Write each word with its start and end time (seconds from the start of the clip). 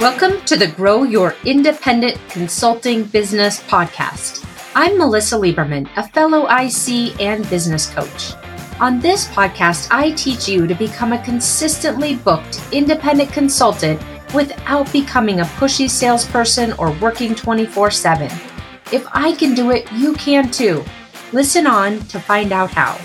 Welcome 0.00 0.40
to 0.46 0.56
the 0.56 0.66
Grow 0.66 1.02
Your 1.02 1.34
Independent 1.44 2.18
Consulting 2.30 3.04
Business 3.04 3.60
podcast. 3.64 4.42
I'm 4.74 4.96
Melissa 4.96 5.36
Lieberman, 5.36 5.90
a 5.94 6.08
fellow 6.08 6.46
IC 6.46 7.20
and 7.20 7.46
business 7.50 7.90
coach. 7.90 8.32
On 8.80 8.98
this 8.98 9.28
podcast, 9.28 9.88
I 9.90 10.12
teach 10.12 10.48
you 10.48 10.66
to 10.66 10.74
become 10.74 11.12
a 11.12 11.22
consistently 11.22 12.16
booked 12.16 12.62
independent 12.72 13.30
consultant 13.30 14.00
without 14.32 14.90
becoming 14.90 15.40
a 15.40 15.50
pushy 15.60 15.90
salesperson 15.90 16.72
or 16.78 16.92
working 16.92 17.34
24 17.34 17.90
7. 17.90 18.24
If 18.92 19.06
I 19.12 19.34
can 19.34 19.54
do 19.54 19.70
it, 19.70 19.86
you 19.92 20.14
can 20.14 20.50
too. 20.50 20.82
Listen 21.34 21.66
on 21.66 21.98
to 22.06 22.18
find 22.18 22.52
out 22.52 22.70
how. 22.70 22.98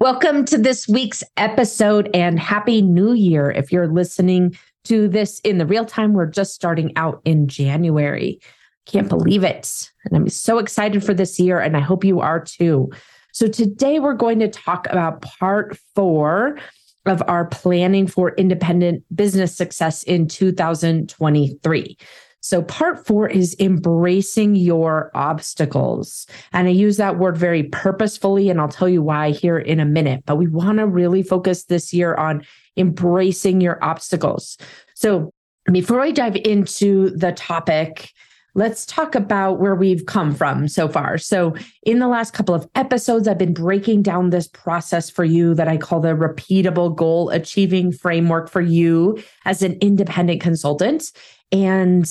Welcome 0.00 0.46
to 0.46 0.56
this 0.56 0.88
week's 0.88 1.22
episode 1.36 2.08
and 2.14 2.40
Happy 2.40 2.80
New 2.80 3.12
Year. 3.12 3.50
If 3.50 3.70
you're 3.70 3.86
listening 3.86 4.56
to 4.84 5.08
this 5.08 5.40
in 5.40 5.58
the 5.58 5.66
real 5.66 5.84
time, 5.84 6.14
we're 6.14 6.24
just 6.24 6.54
starting 6.54 6.90
out 6.96 7.20
in 7.26 7.48
January. 7.48 8.40
Can't 8.86 9.10
believe 9.10 9.44
it. 9.44 9.90
And 10.06 10.16
I'm 10.16 10.30
so 10.30 10.56
excited 10.56 11.04
for 11.04 11.12
this 11.12 11.38
year, 11.38 11.60
and 11.60 11.76
I 11.76 11.80
hope 11.80 12.02
you 12.02 12.20
are 12.20 12.42
too. 12.42 12.88
So, 13.32 13.46
today 13.46 14.00
we're 14.00 14.14
going 14.14 14.38
to 14.38 14.48
talk 14.48 14.86
about 14.88 15.20
part 15.20 15.76
four 15.94 16.58
of 17.04 17.22
our 17.28 17.44
planning 17.44 18.06
for 18.06 18.30
independent 18.36 19.04
business 19.14 19.54
success 19.54 20.02
in 20.04 20.28
2023. 20.28 21.98
So, 22.40 22.62
part 22.62 23.06
four 23.06 23.28
is 23.28 23.54
embracing 23.60 24.56
your 24.56 25.10
obstacles. 25.14 26.26
And 26.52 26.68
I 26.68 26.70
use 26.70 26.96
that 26.96 27.18
word 27.18 27.36
very 27.36 27.64
purposefully, 27.64 28.48
and 28.48 28.60
I'll 28.60 28.68
tell 28.68 28.88
you 28.88 29.02
why 29.02 29.30
here 29.30 29.58
in 29.58 29.78
a 29.78 29.84
minute. 29.84 30.24
But 30.26 30.36
we 30.36 30.46
want 30.46 30.78
to 30.78 30.86
really 30.86 31.22
focus 31.22 31.64
this 31.64 31.92
year 31.92 32.14
on 32.14 32.44
embracing 32.76 33.60
your 33.60 33.82
obstacles. 33.84 34.56
So, 34.94 35.32
before 35.70 36.00
I 36.00 36.10
dive 36.10 36.36
into 36.36 37.10
the 37.10 37.32
topic, 37.32 38.10
let's 38.54 38.86
talk 38.86 39.14
about 39.14 39.60
where 39.60 39.74
we've 39.74 40.06
come 40.06 40.34
from 40.34 40.66
so 40.66 40.88
far. 40.88 41.18
So, 41.18 41.54
in 41.82 41.98
the 41.98 42.08
last 42.08 42.32
couple 42.32 42.54
of 42.54 42.66
episodes, 42.74 43.28
I've 43.28 43.38
been 43.38 43.54
breaking 43.54 44.02
down 44.02 44.30
this 44.30 44.48
process 44.48 45.10
for 45.10 45.24
you 45.24 45.54
that 45.54 45.68
I 45.68 45.76
call 45.76 46.00
the 46.00 46.16
repeatable 46.16 46.96
goal 46.96 47.28
achieving 47.30 47.92
framework 47.92 48.48
for 48.48 48.62
you 48.62 49.22
as 49.44 49.62
an 49.62 49.74
independent 49.80 50.40
consultant. 50.40 51.12
And 51.52 52.10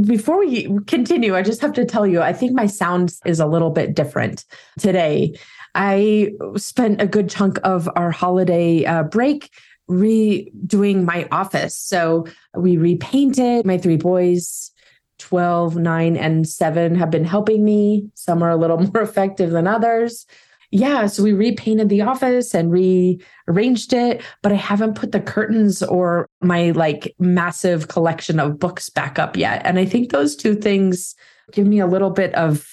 before 0.00 0.38
we 0.38 0.68
continue, 0.86 1.34
I 1.34 1.42
just 1.42 1.60
have 1.60 1.72
to 1.74 1.84
tell 1.84 2.06
you, 2.06 2.20
I 2.20 2.32
think 2.32 2.52
my 2.52 2.66
sound 2.66 3.14
is 3.24 3.40
a 3.40 3.46
little 3.46 3.70
bit 3.70 3.94
different 3.94 4.44
today. 4.78 5.34
I 5.74 6.32
spent 6.56 7.00
a 7.00 7.06
good 7.06 7.30
chunk 7.30 7.58
of 7.64 7.88
our 7.96 8.10
holiday 8.10 8.84
uh, 8.84 9.04
break 9.04 9.50
redoing 9.88 11.04
my 11.04 11.26
office. 11.30 11.76
So 11.76 12.26
we 12.54 12.76
repainted. 12.76 13.64
My 13.64 13.78
three 13.78 13.96
boys, 13.96 14.70
12, 15.18 15.76
9, 15.76 16.16
and 16.16 16.46
7, 16.46 16.94
have 16.94 17.10
been 17.10 17.24
helping 17.24 17.64
me. 17.64 18.10
Some 18.14 18.42
are 18.42 18.50
a 18.50 18.56
little 18.56 18.78
more 18.92 19.02
effective 19.02 19.50
than 19.50 19.66
others 19.66 20.26
yeah, 20.70 21.06
so 21.06 21.22
we 21.22 21.32
repainted 21.32 21.88
the 21.88 22.02
office 22.02 22.54
and 22.54 22.70
rearranged 22.70 23.92
it, 23.94 24.22
but 24.42 24.52
I 24.52 24.56
haven't 24.56 24.96
put 24.96 25.12
the 25.12 25.20
curtains 25.20 25.82
or 25.82 26.28
my 26.42 26.72
like 26.72 27.14
massive 27.18 27.88
collection 27.88 28.38
of 28.38 28.58
books 28.58 28.90
back 28.90 29.18
up 29.18 29.36
yet. 29.36 29.62
And 29.64 29.78
I 29.78 29.86
think 29.86 30.10
those 30.10 30.36
two 30.36 30.54
things 30.54 31.14
give 31.52 31.66
me 31.66 31.80
a 31.80 31.86
little 31.86 32.10
bit 32.10 32.34
of 32.34 32.66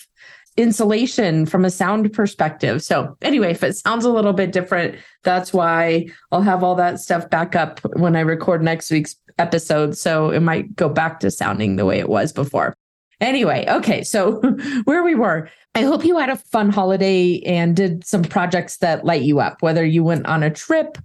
insulation 0.57 1.45
from 1.45 1.63
a 1.63 1.69
sound 1.69 2.11
perspective. 2.11 2.83
So, 2.83 3.15
anyway, 3.21 3.51
if 3.51 3.63
it 3.63 3.77
sounds 3.77 4.03
a 4.03 4.11
little 4.11 4.33
bit 4.33 4.51
different, 4.51 4.95
that's 5.23 5.53
why 5.53 6.07
I'll 6.31 6.41
have 6.41 6.63
all 6.63 6.75
that 6.75 6.99
stuff 6.99 7.29
back 7.29 7.55
up 7.55 7.79
when 7.97 8.15
I 8.15 8.21
record 8.21 8.61
next 8.61 8.91
week's 8.91 9.15
episode. 9.37 9.97
So, 9.97 10.31
it 10.31 10.41
might 10.41 10.75
go 10.75 10.89
back 10.89 11.21
to 11.21 11.31
sounding 11.31 11.75
the 11.77 11.85
way 11.85 11.99
it 11.99 12.09
was 12.09 12.33
before. 12.33 12.75
Anyway, 13.25 13.65
okay, 13.67 14.03
so 14.03 14.39
where 14.85 15.03
we 15.03 15.15
were. 15.15 15.49
I 15.73 15.81
hope 15.81 16.05
you 16.05 16.17
had 16.17 16.29
a 16.29 16.37
fun 16.37 16.69
holiday 16.69 17.41
and 17.45 17.75
did 17.75 18.05
some 18.05 18.23
projects 18.23 18.77
that 18.77 19.03
light 19.03 19.23
you 19.23 19.39
up, 19.39 19.61
whether 19.61 19.83
you 19.83 20.03
went 20.03 20.25
on 20.27 20.43
a 20.43 20.49
trip 20.49 20.97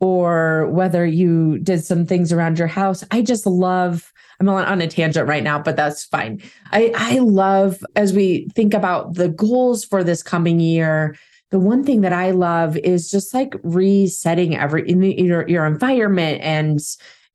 or 0.00 0.66
whether 0.70 1.06
you 1.06 1.58
did 1.58 1.84
some 1.84 2.04
things 2.04 2.32
around 2.32 2.58
your 2.58 2.68
house. 2.68 3.04
I 3.10 3.22
just 3.22 3.46
love 3.46 4.12
I'm 4.40 4.48
on 4.48 4.80
a 4.80 4.86
tangent 4.86 5.28
right 5.28 5.42
now, 5.42 5.58
but 5.58 5.76
that's 5.76 6.04
fine. 6.04 6.40
I, 6.70 6.92
I 6.94 7.18
love 7.18 7.84
as 7.96 8.12
we 8.12 8.48
think 8.54 8.72
about 8.72 9.14
the 9.14 9.28
goals 9.28 9.84
for 9.84 10.04
this 10.04 10.22
coming 10.22 10.60
year. 10.60 11.16
The 11.50 11.58
one 11.58 11.82
thing 11.82 12.02
that 12.02 12.12
I 12.12 12.30
love 12.30 12.76
is 12.76 13.10
just 13.10 13.34
like 13.34 13.54
resetting 13.64 14.56
every 14.56 14.88
in 14.88 15.00
the, 15.00 15.20
your, 15.20 15.48
your 15.48 15.66
environment 15.66 16.40
and 16.42 16.78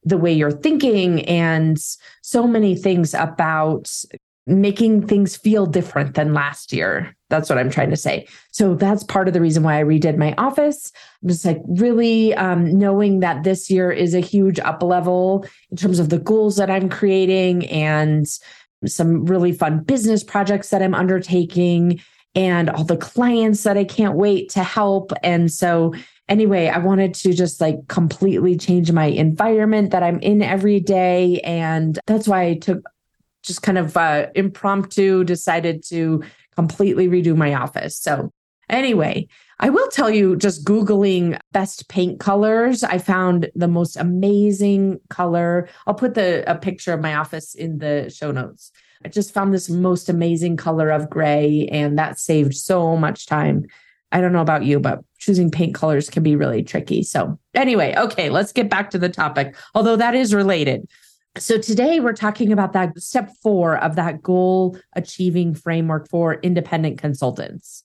the 0.05 0.17
way 0.17 0.31
you're 0.31 0.51
thinking 0.51 1.25
and 1.25 1.77
so 2.21 2.47
many 2.47 2.75
things 2.75 3.13
about 3.13 3.91
making 4.45 5.07
things 5.07 5.35
feel 5.35 5.65
different 5.65 6.15
than 6.15 6.33
last 6.33 6.73
year. 6.73 7.15
That's 7.29 7.49
what 7.49 7.57
I'm 7.57 7.69
trying 7.69 7.89
to 7.91 7.97
say. 7.97 8.27
So 8.51 8.75
that's 8.75 9.03
part 9.03 9.27
of 9.27 9.33
the 9.33 9.41
reason 9.41 9.63
why 9.63 9.79
I 9.79 9.83
redid 9.83 10.17
my 10.17 10.33
office. 10.37 10.91
I'm 11.21 11.29
just 11.29 11.45
like 11.45 11.61
really 11.65 12.33
um, 12.35 12.77
knowing 12.77 13.21
that 13.21 13.43
this 13.43 13.69
year 13.69 13.91
is 13.91 14.13
a 14.13 14.19
huge 14.19 14.59
up 14.59 14.83
level 14.83 15.45
in 15.71 15.77
terms 15.77 15.99
of 15.99 16.09
the 16.09 16.19
goals 16.19 16.57
that 16.57 16.69
I'm 16.69 16.89
creating 16.89 17.65
and 17.67 18.27
some 18.85 19.25
really 19.25 19.53
fun 19.53 19.81
business 19.83 20.23
projects 20.23 20.69
that 20.69 20.81
I'm 20.81 20.93
undertaking 20.93 22.01
and 22.35 22.69
all 22.69 22.83
the 22.83 22.97
clients 22.97 23.63
that 23.63 23.77
I 23.77 23.83
can't 23.83 24.15
wait 24.15 24.49
to 24.49 24.63
help. 24.63 25.13
And 25.23 25.51
so 25.51 25.93
anyway, 26.27 26.67
I 26.67 26.79
wanted 26.79 27.13
to 27.15 27.33
just 27.33 27.61
like 27.61 27.87
completely 27.87 28.57
change 28.57 28.91
my 28.91 29.05
environment 29.05 29.91
that 29.91 30.03
I'm 30.03 30.19
in 30.19 30.41
every 30.41 30.79
day. 30.79 31.39
And 31.41 31.99
that's 32.07 32.27
why 32.27 32.43
I 32.43 32.53
took 32.55 32.83
just 33.43 33.61
kind 33.61 33.77
of 33.77 33.95
uh, 33.95 34.27
impromptu 34.35 35.23
decided 35.23 35.83
to 35.89 36.23
completely 36.55 37.07
redo 37.07 37.35
my 37.35 37.53
office. 37.53 37.97
So, 37.97 38.31
anyway, 38.69 39.27
I 39.59 39.69
will 39.69 39.87
tell 39.89 40.09
you 40.09 40.35
just 40.35 40.65
Googling 40.65 41.39
best 41.51 41.87
paint 41.89 42.19
colors, 42.19 42.83
I 42.83 42.97
found 42.97 43.49
the 43.55 43.67
most 43.67 43.95
amazing 43.97 44.99
color. 45.09 45.69
I'll 45.85 45.93
put 45.93 46.15
the 46.15 46.43
a 46.49 46.55
picture 46.55 46.93
of 46.93 47.01
my 47.01 47.15
office 47.15 47.53
in 47.53 47.77
the 47.77 48.09
show 48.09 48.31
notes. 48.31 48.71
I 49.05 49.09
just 49.09 49.33
found 49.33 49.53
this 49.53 49.69
most 49.69 50.09
amazing 50.09 50.57
color 50.57 50.89
of 50.89 51.09
gray, 51.09 51.67
and 51.71 51.97
that 51.99 52.19
saved 52.19 52.55
so 52.55 52.95
much 52.95 53.25
time. 53.25 53.65
I 54.11 54.21
don't 54.21 54.31
know 54.31 54.41
about 54.41 54.63
you, 54.63 54.79
but 54.79 55.03
choosing 55.17 55.49
paint 55.49 55.73
colors 55.75 56.09
can 56.09 56.23
be 56.23 56.35
really 56.35 56.63
tricky. 56.63 57.03
So, 57.03 57.37
anyway, 57.53 57.95
okay, 57.97 58.29
let's 58.29 58.51
get 58.51 58.69
back 58.69 58.91
to 58.91 58.97
the 58.97 59.09
topic, 59.09 59.55
although 59.75 59.95
that 59.95 60.15
is 60.15 60.33
related. 60.33 60.87
So 61.39 61.57
today 61.57 61.99
we're 61.99 62.13
talking 62.13 62.51
about 62.51 62.73
that 62.73 62.99
step 63.01 63.31
four 63.41 63.77
of 63.77 63.95
that 63.95 64.21
goal 64.21 64.77
achieving 64.95 65.55
framework 65.55 66.07
for 66.07 66.35
independent 66.35 66.99
consultants. 66.99 67.83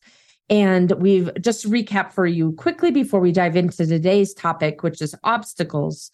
And 0.50 0.92
we've 0.92 1.31
just 1.41 1.64
recap 1.64 2.12
for 2.12 2.26
you 2.26 2.53
quickly 2.53 2.91
before 2.91 3.20
we 3.20 3.32
dive 3.32 3.56
into 3.56 3.87
today's 3.87 4.34
topic, 4.34 4.82
which 4.82 5.00
is 5.00 5.14
obstacles. 5.25 6.10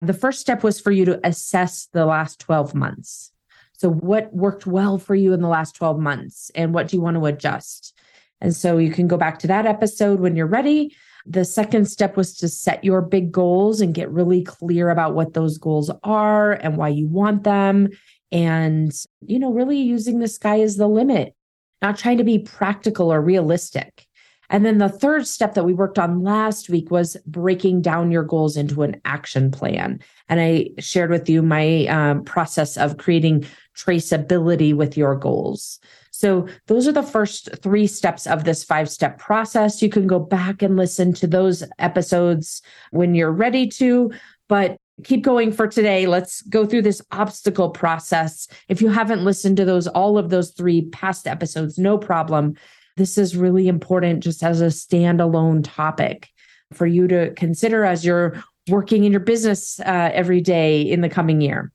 The 0.00 0.12
first 0.12 0.40
step 0.40 0.64
was 0.64 0.80
for 0.80 0.90
you 0.90 1.04
to 1.04 1.20
assess 1.24 1.86
the 1.92 2.04
last 2.04 2.40
12 2.40 2.74
months. 2.74 3.30
So, 3.74 3.88
what 3.88 4.34
worked 4.34 4.66
well 4.66 4.98
for 4.98 5.14
you 5.14 5.32
in 5.32 5.40
the 5.40 5.48
last 5.48 5.76
12 5.76 5.98
months, 5.98 6.50
and 6.54 6.74
what 6.74 6.88
do 6.88 6.96
you 6.96 7.02
want 7.02 7.16
to 7.16 7.26
adjust? 7.26 7.96
And 8.40 8.54
so, 8.54 8.78
you 8.78 8.90
can 8.90 9.08
go 9.08 9.16
back 9.16 9.38
to 9.40 9.46
that 9.48 9.66
episode 9.66 10.20
when 10.20 10.36
you're 10.36 10.46
ready. 10.46 10.96
The 11.26 11.44
second 11.44 11.86
step 11.86 12.16
was 12.16 12.36
to 12.38 12.48
set 12.48 12.84
your 12.84 13.00
big 13.00 13.30
goals 13.30 13.80
and 13.80 13.94
get 13.94 14.10
really 14.10 14.42
clear 14.42 14.90
about 14.90 15.14
what 15.14 15.34
those 15.34 15.58
goals 15.58 15.90
are 16.02 16.52
and 16.52 16.76
why 16.76 16.88
you 16.88 17.06
want 17.06 17.44
them. 17.44 17.88
And, 18.30 18.92
you 19.20 19.38
know, 19.38 19.52
really 19.52 19.78
using 19.78 20.18
the 20.18 20.28
sky 20.28 20.60
as 20.60 20.76
the 20.76 20.88
limit, 20.88 21.34
not 21.80 21.98
trying 21.98 22.18
to 22.18 22.24
be 22.24 22.38
practical 22.38 23.12
or 23.12 23.20
realistic. 23.20 24.06
And 24.52 24.66
then 24.66 24.78
the 24.78 24.88
third 24.88 25.26
step 25.26 25.54
that 25.54 25.64
we 25.64 25.72
worked 25.72 25.98
on 25.98 26.22
last 26.22 26.68
week 26.68 26.90
was 26.90 27.16
breaking 27.26 27.80
down 27.80 28.10
your 28.10 28.22
goals 28.22 28.56
into 28.56 28.82
an 28.82 29.00
action 29.06 29.50
plan. 29.50 30.00
And 30.28 30.40
I 30.40 30.70
shared 30.78 31.10
with 31.10 31.28
you 31.28 31.42
my 31.42 31.86
um, 31.86 32.24
process 32.24 32.76
of 32.76 32.98
creating 32.98 33.46
traceability 33.74 34.74
with 34.74 34.94
your 34.96 35.14
goals. 35.16 35.80
So, 36.22 36.46
those 36.68 36.86
are 36.86 36.92
the 36.92 37.02
first 37.02 37.48
three 37.62 37.88
steps 37.88 38.28
of 38.28 38.44
this 38.44 38.62
five 38.62 38.88
step 38.88 39.18
process. 39.18 39.82
You 39.82 39.88
can 39.88 40.06
go 40.06 40.20
back 40.20 40.62
and 40.62 40.76
listen 40.76 41.12
to 41.14 41.26
those 41.26 41.64
episodes 41.80 42.62
when 42.92 43.16
you're 43.16 43.32
ready 43.32 43.66
to, 43.70 44.12
but 44.48 44.76
keep 45.02 45.24
going 45.24 45.50
for 45.50 45.66
today. 45.66 46.06
Let's 46.06 46.42
go 46.42 46.64
through 46.64 46.82
this 46.82 47.02
obstacle 47.10 47.70
process. 47.70 48.46
If 48.68 48.80
you 48.80 48.88
haven't 48.88 49.24
listened 49.24 49.56
to 49.56 49.64
those, 49.64 49.88
all 49.88 50.16
of 50.16 50.30
those 50.30 50.52
three 50.52 50.82
past 50.90 51.26
episodes, 51.26 51.76
no 51.76 51.98
problem. 51.98 52.54
This 52.96 53.18
is 53.18 53.36
really 53.36 53.66
important 53.66 54.22
just 54.22 54.44
as 54.44 54.60
a 54.60 54.66
standalone 54.66 55.62
topic 55.64 56.28
for 56.72 56.86
you 56.86 57.08
to 57.08 57.34
consider 57.34 57.84
as 57.84 58.04
you're 58.04 58.40
working 58.68 59.02
in 59.02 59.10
your 59.10 59.20
business 59.20 59.80
uh, 59.80 60.10
every 60.14 60.40
day 60.40 60.82
in 60.82 61.00
the 61.00 61.08
coming 61.08 61.40
year. 61.40 61.72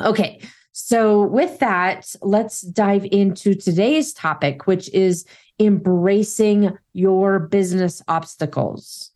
Okay, 0.00 0.40
so, 0.72 1.22
with 1.22 1.58
that, 1.58 2.14
let's 2.22 2.60
dive 2.60 3.06
into 3.10 3.54
today's 3.54 4.12
topic, 4.12 4.66
which 4.66 4.88
is 4.94 5.26
embracing 5.58 6.76
your 6.92 7.38
business 7.38 8.02
obstacles. 8.08 9.10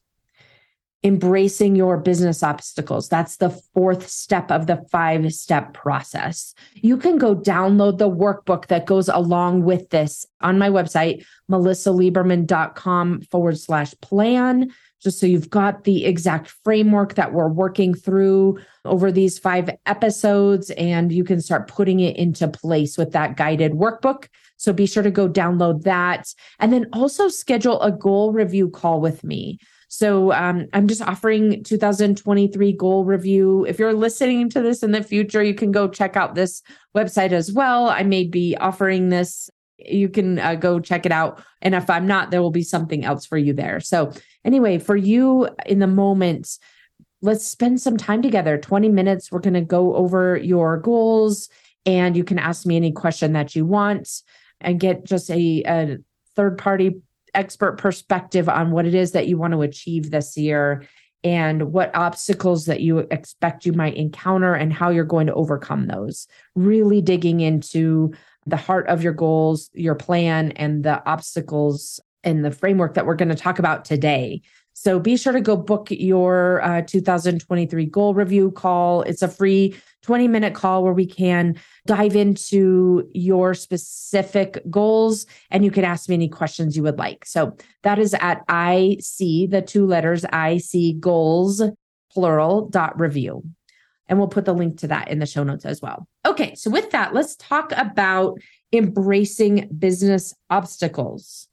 embracing 1.05 1.77
your 1.77 1.99
business 1.99 2.43
obstacles. 2.43 3.11
That's 3.11 3.37
the 3.37 3.51
fourth 3.75 4.09
step 4.09 4.51
of 4.51 4.67
the 4.67 4.83
five 4.91 5.35
step 5.35 5.75
process. 5.75 6.55
You 6.77 6.97
can 6.97 7.19
go 7.19 7.37
download 7.37 7.99
the 7.99 8.09
workbook 8.09 8.69
that 8.69 8.87
goes 8.87 9.11
along 9.11 9.65
with 9.65 9.91
this 9.91 10.27
on 10.41 10.59
my 10.59 10.71
website, 10.71 11.25
melissalieberman.com 11.51 13.21
forward 13.31 13.59
slash 13.59 13.95
plan, 14.01 14.73
just 15.05 15.21
so 15.21 15.27
you've 15.27 15.51
got 15.51 15.85
the 15.85 16.07
exact 16.07 16.49
framework 16.65 17.15
that 17.15 17.33
we're 17.33 17.49
working 17.49 17.95
through 17.95 18.59
over 18.85 19.13
these 19.13 19.39
five 19.39 19.71
episodes 19.87 20.71
and 20.71 21.13
you 21.13 21.23
can 21.23 21.41
start 21.41 21.69
putting 21.69 22.01
it 22.01 22.17
into 22.17 22.49
place 22.49 22.97
with 22.97 23.13
that 23.13 23.37
guided 23.37 23.73
workbook. 23.73 24.29
So 24.57 24.73
be 24.73 24.87
sure 24.87 25.03
to 25.03 25.11
go 25.11 25.29
download 25.29 25.83
that 25.83 26.33
and 26.59 26.73
then 26.73 26.89
also 26.93 27.29
schedule 27.29 27.81
a 27.83 27.93
goal 27.93 28.33
review 28.33 28.71
call 28.71 29.01
with 29.01 29.23
me. 29.23 29.59
So 29.89 30.33
um, 30.33 30.67
I'm 30.73 30.89
just 30.89 31.03
offering 31.03 31.63
2023 31.63 32.73
goal 32.73 33.05
review. 33.05 33.65
If 33.67 33.79
you're 33.79 33.95
listening 33.95 34.49
to 34.51 34.61
this 34.61 34.83
in 34.83 34.91
the 34.91 35.05
future, 35.05 35.43
you 35.43 35.55
can 35.55 35.71
go 35.71 35.87
check 35.87 36.17
out 36.17 36.35
this 36.35 36.63
website 36.97 37.31
as 37.31 37.53
well. 37.53 37.89
I 37.89 38.03
may 38.03 38.25
be 38.25 38.57
offering 38.57 39.11
this. 39.11 39.51
You 39.79 40.09
can 40.09 40.39
uh, 40.39 40.55
go 40.55 40.81
check 40.81 41.07
it 41.07 41.13
out. 41.13 41.43
And 41.63 41.75
if 41.75 41.91
I'm 41.91 42.07
not, 42.07 42.31
there 42.31 42.43
will 42.43 42.51
be 42.51 42.63
something 42.63 43.05
else 43.05 43.27
for 43.27 43.39
you 43.39 43.53
there. 43.53 43.81
So, 43.81 44.13
anyway, 44.45 44.79
for 44.79 44.97
you 44.97 45.49
in 45.67 45.79
the 45.79 45.87
moment, 45.87 46.59
let's 47.23 47.47
spend 47.47 47.81
some 47.81 47.97
time 47.97 48.23
together 48.23 48.59
20 48.59 48.89
minutes. 48.91 49.33
We're 49.33 49.41
going 49.41 49.55
to 49.55 49.63
go 49.63 49.95
over 49.95 50.37
your 50.37 50.77
goals 50.79 51.49
and 51.87 52.17
you 52.17 52.25
can 52.25 52.39
ask 52.39 52.67
me 52.67 52.77
any 52.77 52.93
question 52.93 53.33
that 53.33 53.55
you 53.55 53.67
want 53.67 54.09
and 54.61 54.81
get 54.81 55.05
just 55.05 55.31
a, 55.31 55.63
a 55.67 55.99
third 56.37 56.59
party 56.59 57.01
expert 57.35 57.79
perspective 57.79 58.49
on 58.49 58.71
what 58.71 58.87
it 58.87 58.95
is 58.95 59.13
that 59.13 59.27
you 59.27 59.37
want 59.37 59.53
to 59.53 59.63
achieve 59.63 60.11
this 60.11 60.37
year 60.37 60.85
and 61.25 61.73
what 61.73 61.95
obstacles 61.97 62.67
that 62.67 62.81
you 62.81 62.99
expect 62.99 63.65
you 63.65 63.73
might 63.73 63.97
encounter 63.97 64.55
and 64.55 64.73
how 64.73 64.91
you're 64.91 65.05
going 65.05 65.27
to 65.27 65.35
overcome 65.35 65.87
those. 65.87 66.29
Really 66.55 67.01
digging 67.01 67.41
into 67.41 68.13
the 68.47 68.57
heart 68.57 68.87
of 68.89 69.03
your 69.03 69.13
goals, 69.13 69.71
your 69.75 69.95
plan, 69.95 70.53
and 70.53 70.85
the 70.85 71.05
obstacles 71.09 72.01
and 72.23 72.45
the 72.45 72.51
framework 72.51 72.95
that 72.95 73.07
we're 73.07 73.15
going 73.15 73.29
to 73.29 73.35
talk 73.35 73.59
about 73.59 73.85
today. 73.85 74.43
So 74.75 74.99
be 74.99 75.17
sure 75.17 75.33
to 75.33 75.41
go 75.41 75.57
book 75.57 75.89
your 75.91 76.61
uh, 76.63 76.83
2023 76.83 77.87
goal 77.87 78.13
review 78.13 78.51
call. 78.51 79.03
It's 79.03 79.23
a 79.23 79.29
free 79.29 79.77
20 80.03 80.27
minute 80.27 80.55
call 80.55 80.83
where 80.83 80.93
we 80.93 81.07
can 81.07 81.57
dive 81.87 82.17
into 82.17 83.09
your 83.15 83.55
specific 83.55 84.59
goals 84.69 85.27
and 85.51 85.65
you 85.65 85.71
can 85.71 85.85
ask 85.85 86.09
me 86.09 86.17
any 86.17 86.29
questions 86.29 86.77
you 86.77 86.83
would 86.83 86.99
like. 86.99 87.25
So 87.25 87.57
that 87.85 88.01
is 88.01 88.15
at 88.15 88.39
IC, 88.51 89.51
the 89.51 89.65
two 89.65 89.87
letters 89.87 90.25
IC 90.25 90.99
goals, 90.99 91.63
plural 92.11 92.69
dot 92.69 92.99
review. 92.99 93.45
And 94.09 94.19
we'll 94.19 94.29
put 94.29 94.45
the 94.45 94.53
link 94.53 94.79
to 94.81 94.89
that 94.89 95.09
in 95.09 95.19
the 95.19 95.27
show 95.27 95.45
notes 95.45 95.65
as 95.65 95.81
well. 95.81 96.07
Okay, 96.27 96.55
so 96.55 96.71
with 96.71 96.91
that, 96.91 97.15
let's 97.15 97.37
talk 97.37 97.73
about 97.77 98.39
embracing 98.73 99.69
business 99.79 100.35
obstacles. 100.51 101.49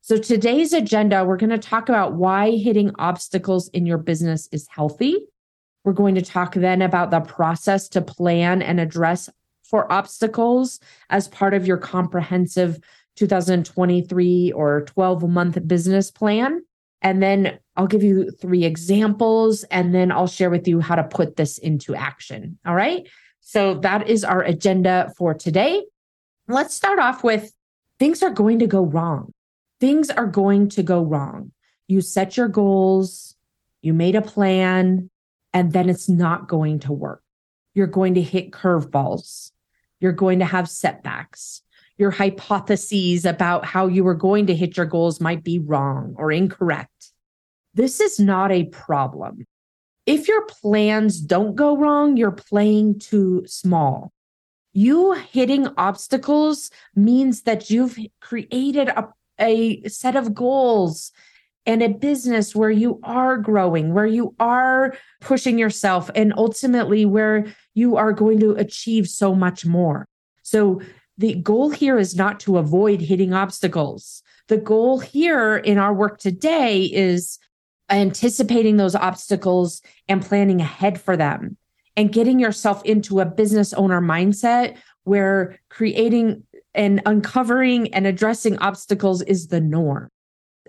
So, 0.00 0.16
today's 0.16 0.72
agenda, 0.72 1.24
we're 1.24 1.36
going 1.36 1.50
to 1.50 1.58
talk 1.58 1.88
about 1.88 2.14
why 2.14 2.52
hitting 2.52 2.90
obstacles 2.98 3.68
in 3.68 3.84
your 3.84 3.98
business 3.98 4.48
is 4.50 4.66
healthy. 4.68 5.26
We're 5.84 5.92
going 5.92 6.14
to 6.14 6.22
talk 6.22 6.54
then 6.54 6.82
about 6.82 7.10
the 7.10 7.20
process 7.20 7.88
to 7.90 8.00
plan 8.00 8.62
and 8.62 8.80
address 8.80 9.28
for 9.62 9.90
obstacles 9.92 10.80
as 11.10 11.28
part 11.28 11.54
of 11.54 11.66
your 11.66 11.76
comprehensive 11.76 12.80
2023 13.16 14.52
or 14.52 14.82
12 14.86 15.28
month 15.28 15.68
business 15.68 16.10
plan. 16.10 16.62
And 17.02 17.22
then 17.22 17.58
I'll 17.80 17.86
give 17.86 18.02
you 18.02 18.30
three 18.30 18.64
examples 18.64 19.64
and 19.64 19.94
then 19.94 20.12
I'll 20.12 20.26
share 20.26 20.50
with 20.50 20.68
you 20.68 20.80
how 20.80 20.96
to 20.96 21.04
put 21.04 21.36
this 21.36 21.58
into 21.58 21.94
action. 21.94 22.58
All 22.66 22.74
right. 22.74 23.08
So 23.40 23.74
that 23.80 24.08
is 24.08 24.22
our 24.22 24.42
agenda 24.42 25.12
for 25.16 25.32
today. 25.32 25.84
Let's 26.46 26.74
start 26.74 26.98
off 26.98 27.24
with 27.24 27.52
things 27.98 28.22
are 28.22 28.30
going 28.30 28.58
to 28.58 28.66
go 28.66 28.84
wrong 28.84 29.32
things 29.80 30.10
are 30.10 30.26
going 30.26 30.68
to 30.68 30.82
go 30.82 31.02
wrong. 31.02 31.52
You 31.88 32.00
set 32.00 32.36
your 32.36 32.48
goals, 32.48 33.34
you 33.82 33.94
made 33.94 34.14
a 34.14 34.22
plan, 34.22 35.10
and 35.52 35.72
then 35.72 35.88
it's 35.88 36.08
not 36.08 36.46
going 36.46 36.80
to 36.80 36.92
work. 36.92 37.22
You're 37.74 37.86
going 37.86 38.14
to 38.14 38.22
hit 38.22 38.52
curveballs. 38.52 39.50
You're 39.98 40.12
going 40.12 40.38
to 40.38 40.44
have 40.44 40.68
setbacks. 40.68 41.62
Your 41.96 42.10
hypotheses 42.10 43.24
about 43.24 43.64
how 43.64 43.86
you 43.86 44.04
were 44.04 44.14
going 44.14 44.46
to 44.46 44.54
hit 44.54 44.76
your 44.76 44.86
goals 44.86 45.20
might 45.20 45.42
be 45.42 45.58
wrong 45.58 46.14
or 46.16 46.30
incorrect. 46.30 47.12
This 47.74 48.00
is 48.00 48.18
not 48.18 48.50
a 48.50 48.64
problem. 48.64 49.46
If 50.06 50.28
your 50.28 50.46
plans 50.46 51.20
don't 51.20 51.54
go 51.54 51.76
wrong, 51.76 52.16
you're 52.16 52.32
playing 52.32 52.98
too 52.98 53.44
small. 53.46 54.12
You 54.72 55.12
hitting 55.12 55.68
obstacles 55.76 56.70
means 56.94 57.42
that 57.42 57.70
you've 57.70 57.98
created 58.20 58.88
a 58.88 59.08
a 59.40 59.82
set 59.88 60.16
of 60.16 60.34
goals 60.34 61.12
and 61.66 61.82
a 61.82 61.88
business 61.88 62.54
where 62.54 62.70
you 62.70 63.00
are 63.02 63.36
growing, 63.36 63.92
where 63.92 64.06
you 64.06 64.34
are 64.38 64.94
pushing 65.20 65.58
yourself, 65.58 66.10
and 66.14 66.32
ultimately 66.36 67.04
where 67.04 67.46
you 67.74 67.96
are 67.96 68.12
going 68.12 68.40
to 68.40 68.52
achieve 68.52 69.08
so 69.08 69.34
much 69.34 69.66
more. 69.66 70.06
So, 70.42 70.80
the 71.18 71.34
goal 71.34 71.68
here 71.68 71.98
is 71.98 72.16
not 72.16 72.40
to 72.40 72.56
avoid 72.56 73.02
hitting 73.02 73.34
obstacles. 73.34 74.22
The 74.48 74.56
goal 74.56 75.00
here 75.00 75.58
in 75.58 75.76
our 75.76 75.92
work 75.92 76.18
today 76.18 76.84
is 76.84 77.38
anticipating 77.90 78.76
those 78.76 78.94
obstacles 78.94 79.82
and 80.08 80.24
planning 80.24 80.60
ahead 80.60 81.00
for 81.00 81.16
them 81.16 81.56
and 81.96 82.12
getting 82.12 82.38
yourself 82.38 82.84
into 82.84 83.20
a 83.20 83.26
business 83.26 83.72
owner 83.72 84.00
mindset 84.00 84.76
where 85.04 85.58
creating 85.68 86.44
and 86.74 87.02
uncovering 87.06 87.92
and 87.92 88.06
addressing 88.06 88.56
obstacles 88.58 89.22
is 89.22 89.48
the 89.48 89.60
norm. 89.60 90.08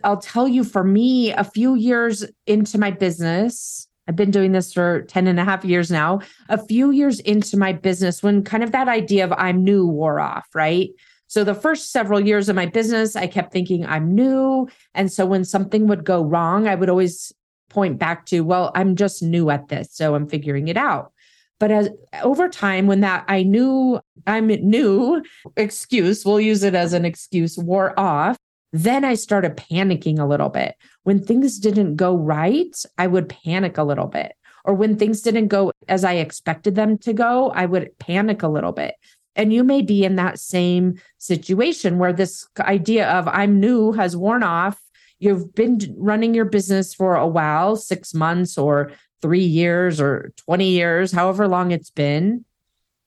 I'll 0.04 0.18
tell 0.18 0.48
you, 0.48 0.64
for 0.64 0.84
me, 0.84 1.32
a 1.32 1.44
few 1.44 1.76
years 1.76 2.26
into 2.48 2.80
my 2.80 2.90
business, 2.90 3.88
I've 4.08 4.16
been 4.16 4.32
doing 4.32 4.52
this 4.52 4.74
for 4.74 5.04
10 5.04 5.28
and 5.28 5.40
a 5.40 5.44
half 5.44 5.64
years 5.64 5.92
now. 5.92 6.22
A 6.50 6.58
few 6.58 6.92
years 6.92 7.20
into 7.20 7.56
my 7.56 7.72
business, 7.72 8.24
when 8.24 8.44
kind 8.44 8.64
of 8.64 8.72
that 8.72 8.88
idea 8.88 9.24
of 9.24 9.32
I'm 9.34 9.64
new 9.64 9.88
wore 9.88 10.20
off, 10.20 10.48
right? 10.56 10.90
So 11.32 11.46
the 11.46 11.56
first 11.56 11.94
several 11.94 12.20
years 12.20 12.50
of 12.50 12.58
my 12.58 12.66
business, 12.66 13.16
I 13.16 13.26
kept 13.26 13.54
thinking 13.54 13.86
I'm 13.86 14.14
new. 14.14 14.68
And 14.94 15.10
so 15.10 15.26
when 15.26 15.46
something 15.46 15.88
would 15.88 16.04
go 16.04 16.22
wrong, 16.22 16.68
I 16.68 16.76
would 16.76 16.90
always 16.90 17.32
point 17.70 17.98
back 17.98 18.26
to, 18.26 18.42
well, 18.42 18.70
I'm 18.76 18.98
just 18.98 19.24
new 19.24 19.50
at 19.50 19.70
this. 19.70 19.94
So 19.94 20.14
I'm 20.14 20.28
figuring 20.28 20.68
it 20.68 20.76
out. 20.76 21.14
But 21.58 21.72
as 21.72 21.90
over 22.22 22.50
time, 22.50 22.86
when 22.86 23.00
that 23.00 23.24
I 23.30 23.44
knew 23.44 24.02
I'm 24.28 24.48
new 24.48 25.24
excuse, 25.56 26.26
we'll 26.26 26.42
use 26.42 26.64
it 26.64 26.76
as 26.76 26.92
an 26.92 27.06
excuse, 27.06 27.58
wore 27.58 27.98
off, 27.98 28.36
then 28.74 29.06
I 29.06 29.14
started 29.14 29.56
panicking 29.56 30.20
a 30.20 30.26
little 30.26 30.50
bit. 30.50 30.76
When 31.04 31.24
things 31.24 31.60
didn't 31.60 31.96
go 31.96 32.14
right, 32.14 32.76
I 32.98 33.08
would 33.08 33.30
panic 33.30 33.78
a 33.78 33.84
little 33.84 34.08
bit. 34.08 34.34
Or 34.66 34.74
when 34.74 34.98
things 34.98 35.22
didn't 35.22 35.48
go 35.48 35.72
as 35.88 36.04
I 36.04 36.16
expected 36.16 36.76
them 36.76 36.98
to 37.00 37.14
go, 37.14 37.52
I 37.52 37.68
would 37.68 37.98
panic 38.00 38.44
a 38.44 38.50
little 38.50 38.74
bit. 38.74 38.96
And 39.36 39.54
you 39.54 39.64
may 39.64 39.82
be 39.82 40.04
in 40.04 40.16
that 40.18 40.40
same 40.40 41.00
situation 41.18 41.98
where 41.98 42.14
this 42.14 42.48
idea 42.60 43.10
of 43.10 43.28
I'm 43.28 43.60
new 43.60 43.94
has 43.94 44.16
worn 44.16 44.44
off. 44.44 44.82
You've 45.20 45.54
been 45.54 45.80
running 45.98 46.34
your 46.34 46.46
business 46.46 46.94
for 46.94 47.16
a 47.16 47.28
while, 47.28 47.76
six 47.76 48.14
months 48.14 48.58
or 48.58 48.92
three 49.22 49.44
years 49.44 50.02
or 50.02 50.34
20 50.38 50.68
years, 50.68 51.12
however 51.12 51.48
long 51.48 51.72
it's 51.72 51.92
been. 51.92 52.44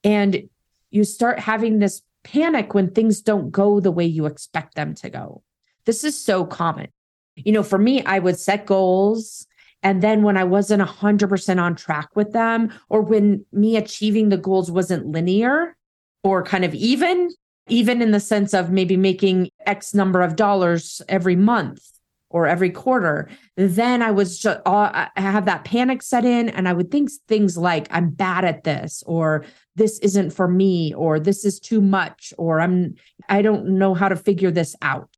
And 0.02 0.49
you 0.90 1.04
start 1.04 1.40
having 1.40 1.78
this 1.78 2.02
panic 2.23 2.73
when 2.73 2.90
things 2.90 3.21
don't 3.21 3.50
go 3.50 3.81
the 3.81 3.90
way 3.90 4.07
you 4.07 4.26
expect 4.26 4.75
them 4.75 4.95
to 4.95 5.11
go. 5.11 5.43
This 5.85 6.04
is 6.04 6.19
so 6.19 6.47
common. 6.47 6.88
You 7.37 7.52
know, 7.52 7.62
for 7.62 7.78
me, 7.78 8.02
I 8.04 8.19
would 8.19 8.38
set 8.38 8.64
goals. 8.64 9.47
And 9.83 10.02
then 10.02 10.23
when 10.23 10.37
I 10.37 10.45
wasn't 10.45 10.83
100% 10.83 11.61
on 11.61 11.75
track 11.75 12.09
with 12.14 12.33
them, 12.33 12.73
or 12.88 13.02
when 13.02 13.45
me 13.52 13.76
achieving 13.76 14.31
the 14.31 14.38
goals 14.38 14.71
wasn't 14.71 15.07
linear 15.07 15.76
or 16.25 16.43
kind 16.43 16.64
of 16.64 16.75
even, 16.75 17.31
even 17.69 18.02
in 18.02 18.11
the 18.11 18.21
sense 18.21 18.52
of 18.52 18.71
maybe 18.71 18.97
making 18.97 19.50
X 19.66 19.95
number 19.95 20.23
of 20.23 20.35
dollars 20.35 21.00
every 21.09 21.37
month, 21.37 21.95
or 22.35 22.49
every 22.49 22.71
quarter, 22.71 23.28
then 23.57 24.02
I 24.02 24.11
was 24.11 24.40
just, 24.40 24.59
uh, 24.66 25.09
I 25.16 25.21
have 25.21 25.45
that 25.45 25.64
panic 25.64 26.02
set 26.02 26.25
in 26.25 26.49
and 26.49 26.69
I 26.69 26.73
would 26.73 26.90
think 26.90 27.11
things 27.28 27.57
like, 27.57 27.87
I'm 27.93 28.11
bad 28.11 28.45
at 28.45 28.64
this, 28.64 29.04
or 29.07 29.45
this 29.76 30.00
isn't 30.00 30.33
for 30.33 30.49
me, 30.49 30.93
or 30.95 31.21
this 31.21 31.45
is 31.45 31.61
too 31.61 31.81
much, 31.81 32.35
or 32.37 32.61
I'm, 32.61 32.97
I 33.28 33.40
don't 33.40 33.78
know 33.78 33.95
how 33.95 34.09
to 34.09 34.16
figure 34.16 34.50
this 34.50 34.75
out. 34.83 35.09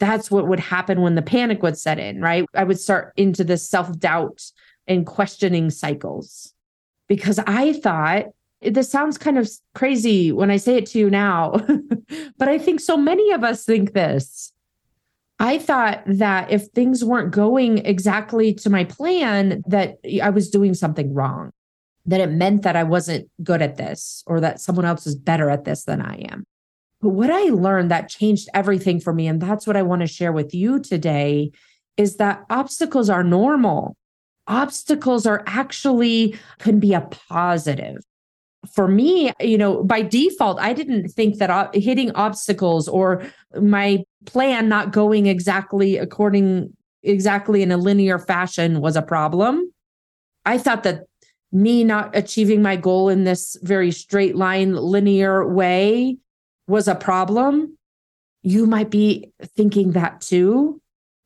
That's 0.00 0.28
what 0.28 0.48
would 0.48 0.58
happen 0.58 1.02
when 1.02 1.14
the 1.14 1.22
panic 1.22 1.62
would 1.62 1.78
set 1.78 2.00
in, 2.00 2.20
right? 2.20 2.44
I 2.52 2.64
would 2.64 2.80
start 2.80 3.12
into 3.16 3.44
this 3.44 3.70
self 3.70 3.96
doubt 4.00 4.42
and 4.88 5.06
questioning 5.06 5.70
cycles 5.70 6.52
because 7.06 7.38
I 7.46 7.74
thought 7.74 8.24
this 8.62 8.90
sounds 8.90 9.16
kind 9.18 9.38
of 9.38 9.50
crazy 9.74 10.32
when 10.32 10.50
I 10.50 10.56
say 10.56 10.76
it 10.76 10.86
to 10.86 10.98
you 10.98 11.10
now, 11.10 11.52
but 12.38 12.48
I 12.48 12.58
think 12.58 12.80
so 12.80 12.96
many 12.96 13.32
of 13.32 13.42
us 13.42 13.64
think 13.64 13.92
this 13.92 14.52
I 15.40 15.56
thought 15.56 16.02
that 16.04 16.50
if 16.50 16.66
things 16.66 17.02
weren't 17.02 17.32
going 17.32 17.78
exactly 17.78 18.52
to 18.54 18.68
my 18.68 18.84
plan, 18.84 19.62
that 19.66 19.96
I 20.22 20.28
was 20.28 20.50
doing 20.50 20.74
something 20.74 21.14
wrong, 21.14 21.50
that 22.04 22.20
it 22.20 22.30
meant 22.30 22.62
that 22.62 22.76
I 22.76 22.82
wasn't 22.82 23.30
good 23.42 23.62
at 23.62 23.78
this 23.78 24.22
or 24.26 24.40
that 24.40 24.60
someone 24.60 24.84
else 24.84 25.06
is 25.06 25.16
better 25.16 25.48
at 25.48 25.64
this 25.64 25.84
than 25.84 26.02
I 26.02 26.26
am. 26.30 26.44
But 27.00 27.10
what 27.10 27.30
I 27.30 27.44
learned 27.44 27.90
that 27.90 28.10
changed 28.10 28.50
everything 28.52 29.00
for 29.00 29.14
me, 29.14 29.26
and 29.26 29.40
that's 29.40 29.66
what 29.66 29.78
I 29.78 29.82
want 29.82 30.02
to 30.02 30.06
share 30.06 30.30
with 30.32 30.54
you 30.54 30.78
today, 30.78 31.52
is 31.96 32.16
that 32.16 32.44
obstacles 32.50 33.08
are 33.08 33.24
normal. 33.24 33.96
Obstacles 34.46 35.24
are 35.24 35.42
actually 35.46 36.38
can 36.58 36.78
be 36.80 36.92
a 36.92 37.00
positive 37.00 38.02
for 38.74 38.88
me, 38.88 39.32
you 39.40 39.56
know, 39.56 39.82
by 39.82 40.02
default, 40.02 40.60
I 40.60 40.72
didn't 40.72 41.08
think 41.08 41.38
that 41.38 41.50
uh, 41.50 41.70
hitting 41.72 42.10
obstacles 42.12 42.88
or 42.88 43.22
my 43.60 44.04
plan 44.26 44.68
not 44.68 44.92
going 44.92 45.26
exactly 45.26 45.96
according 45.96 46.76
exactly 47.02 47.62
in 47.62 47.72
a 47.72 47.78
linear 47.78 48.18
fashion 48.18 48.80
was 48.80 48.96
a 48.96 49.02
problem. 49.02 49.72
I 50.44 50.58
thought 50.58 50.82
that 50.82 51.04
me 51.52 51.82
not 51.84 52.14
achieving 52.14 52.62
my 52.62 52.76
goal 52.76 53.08
in 53.08 53.24
this 53.24 53.56
very 53.62 53.90
straight 53.90 54.36
line 54.36 54.74
linear 54.74 55.46
way 55.48 56.18
was 56.68 56.86
a 56.86 56.94
problem. 56.94 57.76
You 58.42 58.66
might 58.66 58.90
be 58.90 59.32
thinking 59.56 59.92
that 59.92 60.20
too 60.20 60.80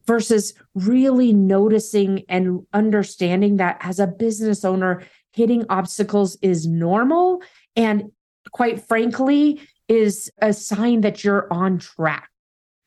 versus 0.07 0.55
really 0.75 1.33
noticing 1.33 2.25
and 2.29 2.67
understanding 2.73 3.57
that 3.57 3.79
as 3.81 3.99
a 3.99 4.07
business 4.07 4.64
owner 4.64 5.03
hitting 5.35 5.64
obstacles 5.69 6.38
is 6.43 6.67
normal 6.67 7.43
and 7.75 8.12
quite 8.53 8.81
frankly 8.81 9.61
is 9.88 10.31
a 10.41 10.53
sign 10.53 11.00
that 11.00 11.25
you're 11.25 11.53
on 11.53 11.79
track. 11.79 12.31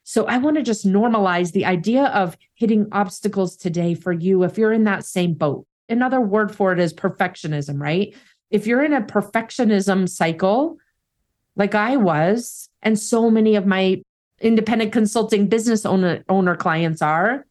So 0.03 0.25
I 0.25 0.37
want 0.37 0.55
to 0.55 0.63
just 0.63 0.87
normalize 0.87 1.51
the 1.51 1.65
idea 1.65 2.05
of 2.05 2.37
hitting 2.55 2.87
obstacles 2.93 3.57
today 3.57 3.93
for 3.93 4.13
you 4.13 4.43
if 4.43 4.57
you're 4.57 4.71
in 4.71 4.85
that 4.85 5.03
same 5.03 5.33
boat. 5.33 5.67
Another 5.89 6.21
word 6.21 6.55
for 6.55 6.71
it 6.71 6.79
is 6.79 6.93
perfectionism, 6.93 7.81
right? 7.81 8.15
If 8.49 8.65
you're 8.65 8.83
in 8.83 8.93
a 8.93 9.01
perfectionism 9.01 10.07
cycle, 10.07 10.77
like 11.57 11.75
I 11.75 11.97
was, 11.97 12.69
and 12.81 12.97
so 12.97 13.29
many 13.29 13.55
of 13.55 13.65
my 13.65 14.01
independent 14.39 14.93
consulting 14.93 15.47
business 15.47 15.85
owner, 15.85 16.23
owner 16.29 16.55
clients 16.55 17.01
are, 17.01 17.45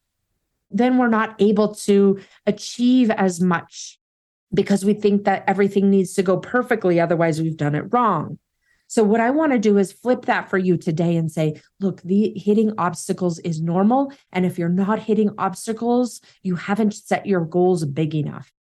then 0.71 0.97
we're 0.97 1.09
not 1.09 1.37
able 1.39 1.75
to 1.75 2.19
achieve 2.47 3.11
as 3.11 3.43
much 3.43 3.99
because 4.53 4.85
we 4.85 4.95
think 4.95 5.25
that 5.25 5.45
everything 5.47 5.91
needs 5.91 6.15
to 6.15 6.23
go 6.23 6.39
perfectly. 6.39 7.01
Otherwise, 7.01 7.41
we've 7.41 7.57
done 7.57 7.75
it 7.75 7.93
wrong. 7.93 8.39
So, 8.89 9.03
what 9.03 9.21
I 9.21 9.31
want 9.31 9.53
to 9.53 9.59
do 9.59 9.79
is 9.79 9.93
flip 9.93 10.27
that 10.27 10.49
for 10.49 10.59
you 10.59 10.77
today 10.77 11.17
and 11.17 11.31
say, 11.31 11.61
look, 11.81 12.03
the 12.03 12.33
hitting 12.37 12.73
obstacles 12.79 13.39
is 13.41 13.61
normal. 13.61 14.13
And 14.33 14.47
if 14.47 14.59
you're 14.59 14.69
not 14.69 15.01
hitting 15.01 15.31
obstacles, 15.39 16.21
you 16.43 16.55
haven't 16.55 16.95
set 16.95 17.27
your 17.27 17.45
goals 17.45 17.85
big 17.85 18.15
enough. 18.15 18.53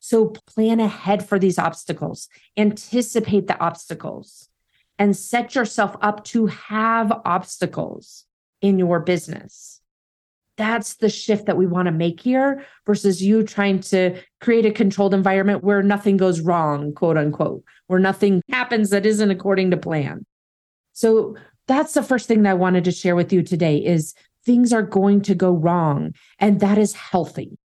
So, 0.00 0.26
plan 0.26 0.80
ahead 0.80 1.26
for 1.26 1.38
these 1.38 1.58
obstacles, 1.58 2.28
anticipate 2.58 3.46
the 3.46 3.58
obstacles, 3.58 4.50
and 4.98 5.16
set 5.16 5.54
yourself 5.54 5.96
up 6.02 6.24
to 6.24 6.46
have 6.46 7.10
obstacles 7.24 8.26
in 8.60 8.78
your 8.78 9.00
business 9.00 9.80
that's 10.56 10.94
the 10.94 11.08
shift 11.08 11.46
that 11.46 11.56
we 11.56 11.66
want 11.66 11.86
to 11.86 11.92
make 11.92 12.20
here 12.20 12.64
versus 12.86 13.22
you 13.22 13.42
trying 13.42 13.80
to 13.80 14.20
create 14.40 14.66
a 14.66 14.70
controlled 14.70 15.14
environment 15.14 15.64
where 15.64 15.82
nothing 15.82 16.16
goes 16.16 16.40
wrong, 16.40 16.92
quote 16.94 17.16
unquote, 17.16 17.64
where 17.86 17.98
nothing 17.98 18.42
happens 18.50 18.90
that 18.90 19.06
isn't 19.06 19.30
according 19.30 19.70
to 19.70 19.76
plan. 19.76 20.24
So 20.92 21.36
that's 21.66 21.94
the 21.94 22.02
first 22.02 22.28
thing 22.28 22.42
that 22.42 22.50
I 22.50 22.54
wanted 22.54 22.84
to 22.84 22.92
share 22.92 23.16
with 23.16 23.32
you 23.32 23.42
today 23.42 23.78
is 23.78 24.14
things 24.44 24.72
are 24.72 24.82
going 24.82 25.22
to 25.22 25.34
go 25.34 25.52
wrong 25.52 26.14
and 26.38 26.60
that 26.60 26.78
is 26.78 26.92
healthy. 26.92 27.58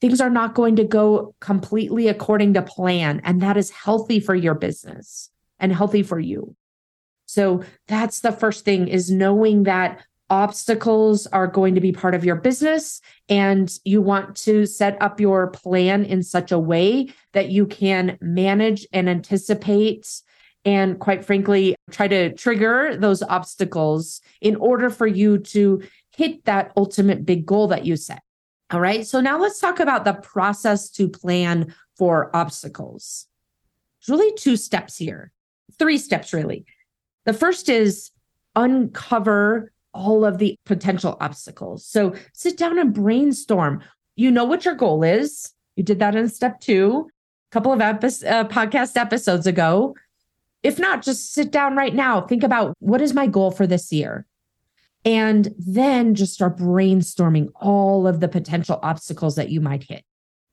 Things 0.00 0.20
are 0.20 0.30
not 0.30 0.54
going 0.54 0.76
to 0.76 0.84
go 0.84 1.34
completely 1.40 2.06
according 2.06 2.54
to 2.54 2.62
plan 2.62 3.20
and 3.24 3.42
that 3.42 3.56
is 3.56 3.70
healthy 3.70 4.20
for 4.20 4.34
your 4.34 4.54
business 4.54 5.30
and 5.58 5.72
healthy 5.72 6.04
for 6.04 6.20
you. 6.20 6.54
So 7.26 7.64
that's 7.88 8.20
the 8.20 8.32
first 8.32 8.64
thing 8.64 8.88
is 8.88 9.10
knowing 9.10 9.64
that 9.64 10.02
obstacles 10.30 11.26
are 11.28 11.46
going 11.46 11.74
to 11.74 11.80
be 11.80 11.92
part 11.92 12.14
of 12.14 12.24
your 12.24 12.36
business 12.36 13.00
and 13.28 13.78
you 13.84 14.02
want 14.02 14.36
to 14.36 14.66
set 14.66 15.00
up 15.00 15.20
your 15.20 15.48
plan 15.48 16.04
in 16.04 16.22
such 16.22 16.52
a 16.52 16.58
way 16.58 17.08
that 17.32 17.48
you 17.50 17.66
can 17.66 18.18
manage 18.20 18.86
and 18.92 19.08
anticipate 19.08 20.22
and 20.64 20.98
quite 20.98 21.24
frankly 21.24 21.74
try 21.90 22.06
to 22.06 22.32
trigger 22.34 22.96
those 22.96 23.22
obstacles 23.22 24.20
in 24.40 24.56
order 24.56 24.90
for 24.90 25.06
you 25.06 25.38
to 25.38 25.82
hit 26.14 26.44
that 26.44 26.72
ultimate 26.76 27.24
big 27.24 27.46
goal 27.46 27.68
that 27.68 27.86
you 27.86 27.96
set. 27.96 28.22
All 28.70 28.80
right 28.80 29.06
so 29.06 29.20
now 29.20 29.38
let's 29.38 29.60
talk 29.60 29.80
about 29.80 30.04
the 30.04 30.14
process 30.14 30.90
to 30.90 31.08
plan 31.08 31.74
for 31.96 32.34
obstacles. 32.36 33.26
There's 34.00 34.18
really 34.18 34.34
two 34.36 34.56
steps 34.56 34.96
here 34.96 35.32
three 35.78 35.98
steps 35.98 36.32
really. 36.32 36.66
The 37.24 37.32
first 37.32 37.68
is 37.68 38.10
uncover 38.56 39.72
all 39.98 40.24
of 40.24 40.38
the 40.38 40.56
potential 40.64 41.16
obstacles. 41.20 41.84
So 41.84 42.14
sit 42.32 42.56
down 42.56 42.78
and 42.78 42.94
brainstorm. 42.94 43.82
You 44.14 44.30
know 44.30 44.44
what 44.44 44.64
your 44.64 44.76
goal 44.76 45.02
is. 45.02 45.52
You 45.74 45.82
did 45.82 45.98
that 45.98 46.14
in 46.14 46.28
step 46.28 46.60
two, 46.60 47.08
a 47.50 47.52
couple 47.52 47.72
of 47.72 47.80
epi- 47.80 48.26
uh, 48.26 48.44
podcast 48.44 48.96
episodes 48.96 49.46
ago. 49.46 49.94
If 50.62 50.78
not, 50.78 51.02
just 51.02 51.32
sit 51.32 51.50
down 51.50 51.76
right 51.76 51.94
now. 51.94 52.20
Think 52.20 52.42
about 52.42 52.74
what 52.78 53.02
is 53.02 53.12
my 53.12 53.26
goal 53.26 53.50
for 53.50 53.66
this 53.66 53.92
year? 53.92 54.24
And 55.04 55.52
then 55.58 56.14
just 56.14 56.34
start 56.34 56.56
brainstorming 56.56 57.48
all 57.60 58.06
of 58.06 58.20
the 58.20 58.28
potential 58.28 58.78
obstacles 58.82 59.36
that 59.36 59.50
you 59.50 59.60
might 59.60 59.84
hit 59.84 60.04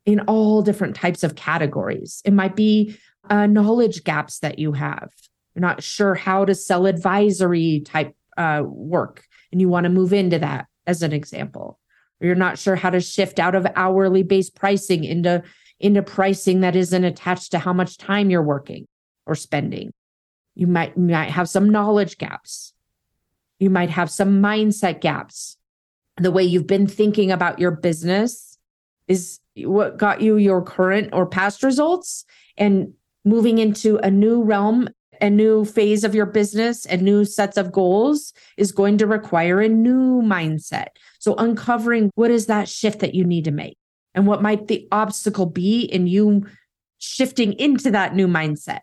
in 0.05 0.21
all 0.21 0.61
different 0.61 0.95
types 0.95 1.23
of 1.23 1.35
categories. 1.35 2.21
It 2.25 2.33
might 2.33 2.55
be 2.55 2.97
uh, 3.29 3.47
knowledge 3.47 4.03
gaps 4.03 4.39
that 4.39 4.59
you 4.59 4.71
have. 4.73 5.09
You're 5.53 5.61
not 5.61 5.83
sure 5.83 6.13
how 6.15 6.45
to 6.45 6.53
sell 6.53 6.85
advisory 6.85 7.81
type 7.85 8.15
uh, 8.37 8.63
work 8.65 9.23
and 9.51 9.61
you 9.61 9.69
want 9.69 9.85
to 9.85 9.89
move 9.89 10.13
into 10.13 10.39
that 10.39 10.67
as 10.87 11.01
an 11.01 11.13
example. 11.13 11.79
Or 12.21 12.27
you're 12.27 12.35
not 12.35 12.57
sure 12.57 12.75
how 12.75 12.89
to 12.89 13.01
shift 13.01 13.39
out 13.39 13.55
of 13.55 13.67
hourly 13.75 14.23
based 14.23 14.55
pricing 14.55 15.03
into 15.03 15.43
into 15.79 16.01
pricing 16.01 16.61
that 16.61 16.75
isn't 16.75 17.03
attached 17.03 17.51
to 17.51 17.59
how 17.59 17.73
much 17.73 17.97
time 17.97 18.29
you're 18.29 18.41
working 18.41 18.87
or 19.25 19.35
spending. 19.35 19.91
You 20.55 20.67
might 20.67 20.95
you 20.95 21.03
might 21.03 21.31
have 21.31 21.49
some 21.49 21.69
knowledge 21.69 22.17
gaps. 22.17 22.73
You 23.59 23.69
might 23.69 23.89
have 23.89 24.09
some 24.09 24.41
mindset 24.41 25.01
gaps. 25.01 25.57
The 26.17 26.31
way 26.31 26.43
you've 26.43 26.67
been 26.67 26.87
thinking 26.87 27.31
about 27.31 27.59
your 27.59 27.71
business 27.71 28.57
is 29.07 29.39
what 29.57 29.97
got 29.97 30.21
you 30.21 30.37
your 30.37 30.61
current 30.61 31.09
or 31.13 31.25
past 31.25 31.63
results 31.63 32.25
and 32.57 32.93
moving 33.23 33.57
into 33.57 33.97
a 33.97 34.11
new 34.11 34.43
realm 34.43 34.87
a 35.21 35.29
new 35.29 35.65
phase 35.65 36.03
of 36.03 36.15
your 36.15 36.25
business 36.25 36.85
and 36.85 37.01
new 37.01 37.25
sets 37.25 37.57
of 37.57 37.71
goals 37.71 38.33
is 38.57 38.71
going 38.71 38.97
to 38.97 39.07
require 39.07 39.61
a 39.61 39.69
new 39.69 40.21
mindset. 40.21 40.87
So 41.19 41.35
uncovering 41.35 42.11
what 42.15 42.31
is 42.31 42.45
that 42.47 42.69
shift 42.69 42.99
that 42.99 43.15
you 43.15 43.23
need 43.23 43.45
to 43.45 43.51
make 43.51 43.77
and 44.13 44.27
what 44.27 44.41
might 44.41 44.67
the 44.67 44.87
obstacle 44.91 45.45
be 45.45 45.81
in 45.81 46.07
you 46.07 46.45
shifting 46.99 47.53
into 47.53 47.91
that 47.91 48.15
new 48.15 48.27
mindset. 48.27 48.79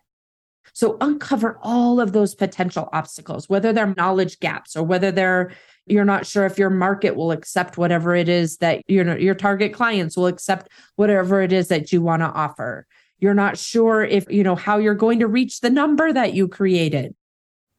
So 0.73 0.97
uncover 1.01 1.59
all 1.61 1.99
of 1.99 2.13
those 2.13 2.33
potential 2.33 2.89
obstacles, 2.93 3.47
whether 3.47 3.73
they're 3.73 3.93
knowledge 3.95 4.39
gaps 4.39 4.75
or 4.75 4.83
whether 4.83 5.11
they're 5.11 5.51
you're 5.85 6.05
not 6.05 6.25
sure 6.25 6.45
if 6.45 6.57
your 6.57 6.69
market 6.69 7.15
will 7.15 7.31
accept 7.31 7.77
whatever 7.77 8.15
it 8.15 8.29
is 8.29 8.57
that 8.57 8.81
your 8.87 9.17
your 9.17 9.35
target 9.35 9.73
clients 9.73 10.15
will 10.15 10.27
accept 10.27 10.69
whatever 10.95 11.41
it 11.41 11.51
is 11.51 11.67
that 11.67 11.91
you 11.91 12.01
want 12.01 12.21
to 12.21 12.27
offer 12.27 12.87
you're 13.23 13.33
not 13.33 13.57
sure 13.57 14.03
if, 14.03 14.29
you 14.29 14.43
know, 14.43 14.53
how 14.53 14.77
you're 14.77 14.93
going 14.93 15.19
to 15.19 15.27
reach 15.27 15.61
the 15.61 15.69
number 15.69 16.11
that 16.11 16.33
you 16.33 16.45
created. 16.45 17.15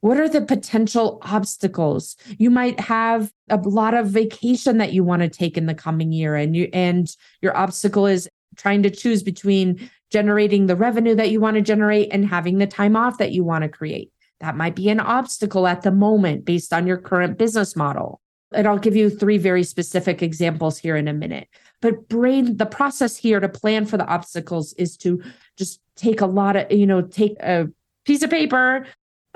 What 0.01 0.19
are 0.19 0.29
the 0.29 0.41
potential 0.41 1.19
obstacles? 1.21 2.17
You 2.39 2.49
might 2.49 2.81
have 2.81 3.31
a 3.51 3.59
lot 3.59 3.93
of 3.93 4.07
vacation 4.07 4.79
that 4.79 4.95
you 4.95 5.05
want 5.05 5.21
to 5.21 5.29
take 5.29 5.59
in 5.59 5.67
the 5.67 5.75
coming 5.75 6.13
year 6.13 6.35
and 6.35 6.57
you 6.57 6.71
and 6.73 7.15
your 7.43 7.55
obstacle 7.55 8.07
is 8.07 8.27
trying 8.57 8.83
to 8.85 8.91
choose 8.91 9.23
between 9.23 9.91
generating 10.11 10.65
the 10.65 10.77
revenue 10.77 11.15
that 11.15 11.31
you 11.31 11.41
want 11.41 11.57
to 11.57 11.61
generate 11.61 12.09
and 12.11 12.27
having 12.27 12.57
the 12.57 12.67
time 12.67 12.97
off 12.97 13.19
that 13.19 13.33
you 13.33 13.45
want 13.45 13.65
to 13.65 13.69
create. 13.69 14.11
That 14.41 14.57
might 14.57 14.75
be 14.75 14.89
an 14.89 15.01
obstacle 15.01 15.67
at 15.67 15.83
the 15.83 15.93
moment 15.93 16.47
based 16.47 16.73
on 16.73 16.87
your 16.87 16.97
current 16.97 17.37
business 17.37 17.77
model. 17.77 18.23
And 18.55 18.67
I'll 18.67 18.79
give 18.79 18.97
you 18.97 19.11
three 19.11 19.37
very 19.37 19.65
specific 19.65 20.23
examples 20.23 20.79
here 20.79 20.97
in 20.97 21.07
a 21.07 21.13
minute. 21.13 21.49
But 21.85 22.09
brain, 22.09 22.57
the 22.57 22.64
process 22.64 23.14
here 23.14 23.41
to 23.41 23.49
plan 23.50 23.85
for 23.85 23.99
the 23.99 24.07
obstacles 24.07 24.73
is 24.79 24.97
to 24.97 25.23
just 25.59 25.83
take 25.97 26.23
a 26.23 26.26
lot 26.26 26.57
of, 26.57 26.73
you 26.73 26.87
know, 26.87 27.03
take 27.03 27.38
a 27.41 27.69
piece 28.07 28.23
of 28.23 28.31
paper 28.31 28.87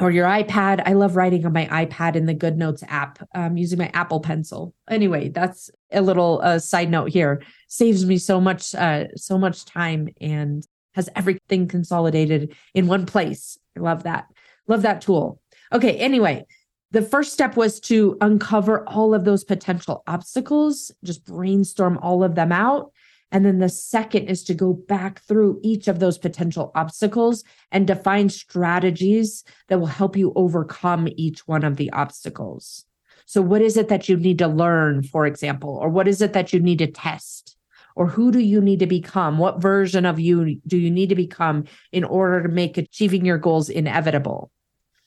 or 0.01 0.11
your 0.11 0.27
iPad. 0.27 0.83
I 0.87 0.95
love 0.95 1.15
writing 1.15 1.45
on 1.45 1.53
my 1.53 1.67
iPad 1.67 2.17
in 2.17 2.25
the 2.25 2.33
Good 2.33 2.57
Notes 2.57 2.83
app 2.89 3.19
um, 3.35 3.59
using 3.59 3.79
my 3.79 3.91
Apple 3.93 4.21
Pencil. 4.21 4.73
Anyway, 4.89 5.29
that's 5.29 5.69
a 5.93 6.01
little 6.01 6.41
uh, 6.43 6.59
side 6.59 6.91
note 6.91 7.11
here. 7.11 7.43
Saves 7.69 8.07
me 8.07 8.17
so 8.17 8.41
much, 8.41 8.75
uh, 8.75 9.09
so 9.15 9.37
much 9.37 9.67
time 9.67 10.09
and 10.19 10.67
has 10.95 11.11
everything 11.15 11.69
consolidated 11.69 12.57
in 12.73 12.87
one 12.87 13.05
place. 13.05 13.59
I 13.77 13.81
love 13.81 14.05
that. 14.05 14.25
Love 14.67 14.81
that 14.83 15.03
tool. 15.03 15.43
Okay. 15.71 15.99
Anyway, 15.99 16.47
the 16.91 17.03
first 17.03 17.33
step 17.33 17.57
was 17.57 17.81
to 17.81 18.17
uncover 18.21 18.89
all 18.89 19.15
of 19.15 19.25
those 19.25 19.45
potential 19.45 20.03
obstacles, 20.07 20.91
just 21.05 21.27
brainstorm 21.27 21.99
all 21.99 22.25
of 22.25 22.35
them 22.35 22.51
out. 22.51 22.93
And 23.31 23.45
then 23.45 23.59
the 23.59 23.69
second 23.69 24.29
is 24.29 24.43
to 24.45 24.55
go 24.55 24.73
back 24.73 25.21
through 25.21 25.61
each 25.63 25.87
of 25.87 25.99
those 25.99 26.17
potential 26.17 26.73
obstacles 26.75 27.45
and 27.71 27.87
define 27.87 28.31
strategies 28.31 29.45
that 29.69 29.79
will 29.79 29.87
help 29.87 30.17
you 30.17 30.33
overcome 30.35 31.09
each 31.17 31.47
one 31.47 31.63
of 31.63 31.77
the 31.77 31.91
obstacles. 31.93 32.87
So, 33.27 33.43
what 33.43 33.61
is 33.61 33.77
it 33.77 33.89
that 33.89 34.09
you 34.09 34.17
need 34.17 34.39
to 34.39 34.49
learn, 34.49 35.03
for 35.03 35.27
example, 35.27 35.77
or 35.77 35.91
what 35.91 36.09
is 36.09 36.23
it 36.23 36.33
that 36.33 36.55
you 36.55 36.61
need 36.61 36.79
to 36.79 36.87
test? 36.87 37.57
Or 37.95 38.07
who 38.07 38.33
do 38.33 38.39
you 38.39 38.63
need 38.63 38.79
to 38.79 38.87
become? 38.87 39.37
What 39.37 39.61
version 39.61 40.07
of 40.07 40.19
you 40.19 40.59
do 40.67 40.79
you 40.79 40.91
need 40.91 41.11
to 41.11 41.15
become 41.15 41.65
in 41.93 42.05
order 42.05 42.45
to 42.45 42.49
make 42.49 42.79
achieving 42.79 43.27
your 43.27 43.37
goals 43.37 43.69
inevitable? 43.69 44.51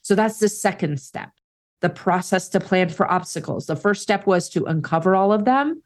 So, 0.03 0.13
that's 0.13 0.37
the 0.37 0.49
second 0.49 0.99
step 0.99 1.31
the 1.81 1.89
process 1.89 2.47
to 2.49 2.59
plan 2.59 2.89
for 2.89 3.11
obstacles. 3.11 3.65
The 3.65 3.75
first 3.75 4.01
step 4.01 4.25
was 4.25 4.49
to 4.49 4.65
uncover 4.65 5.15
all 5.15 5.33
of 5.33 5.45
them, 5.45 5.81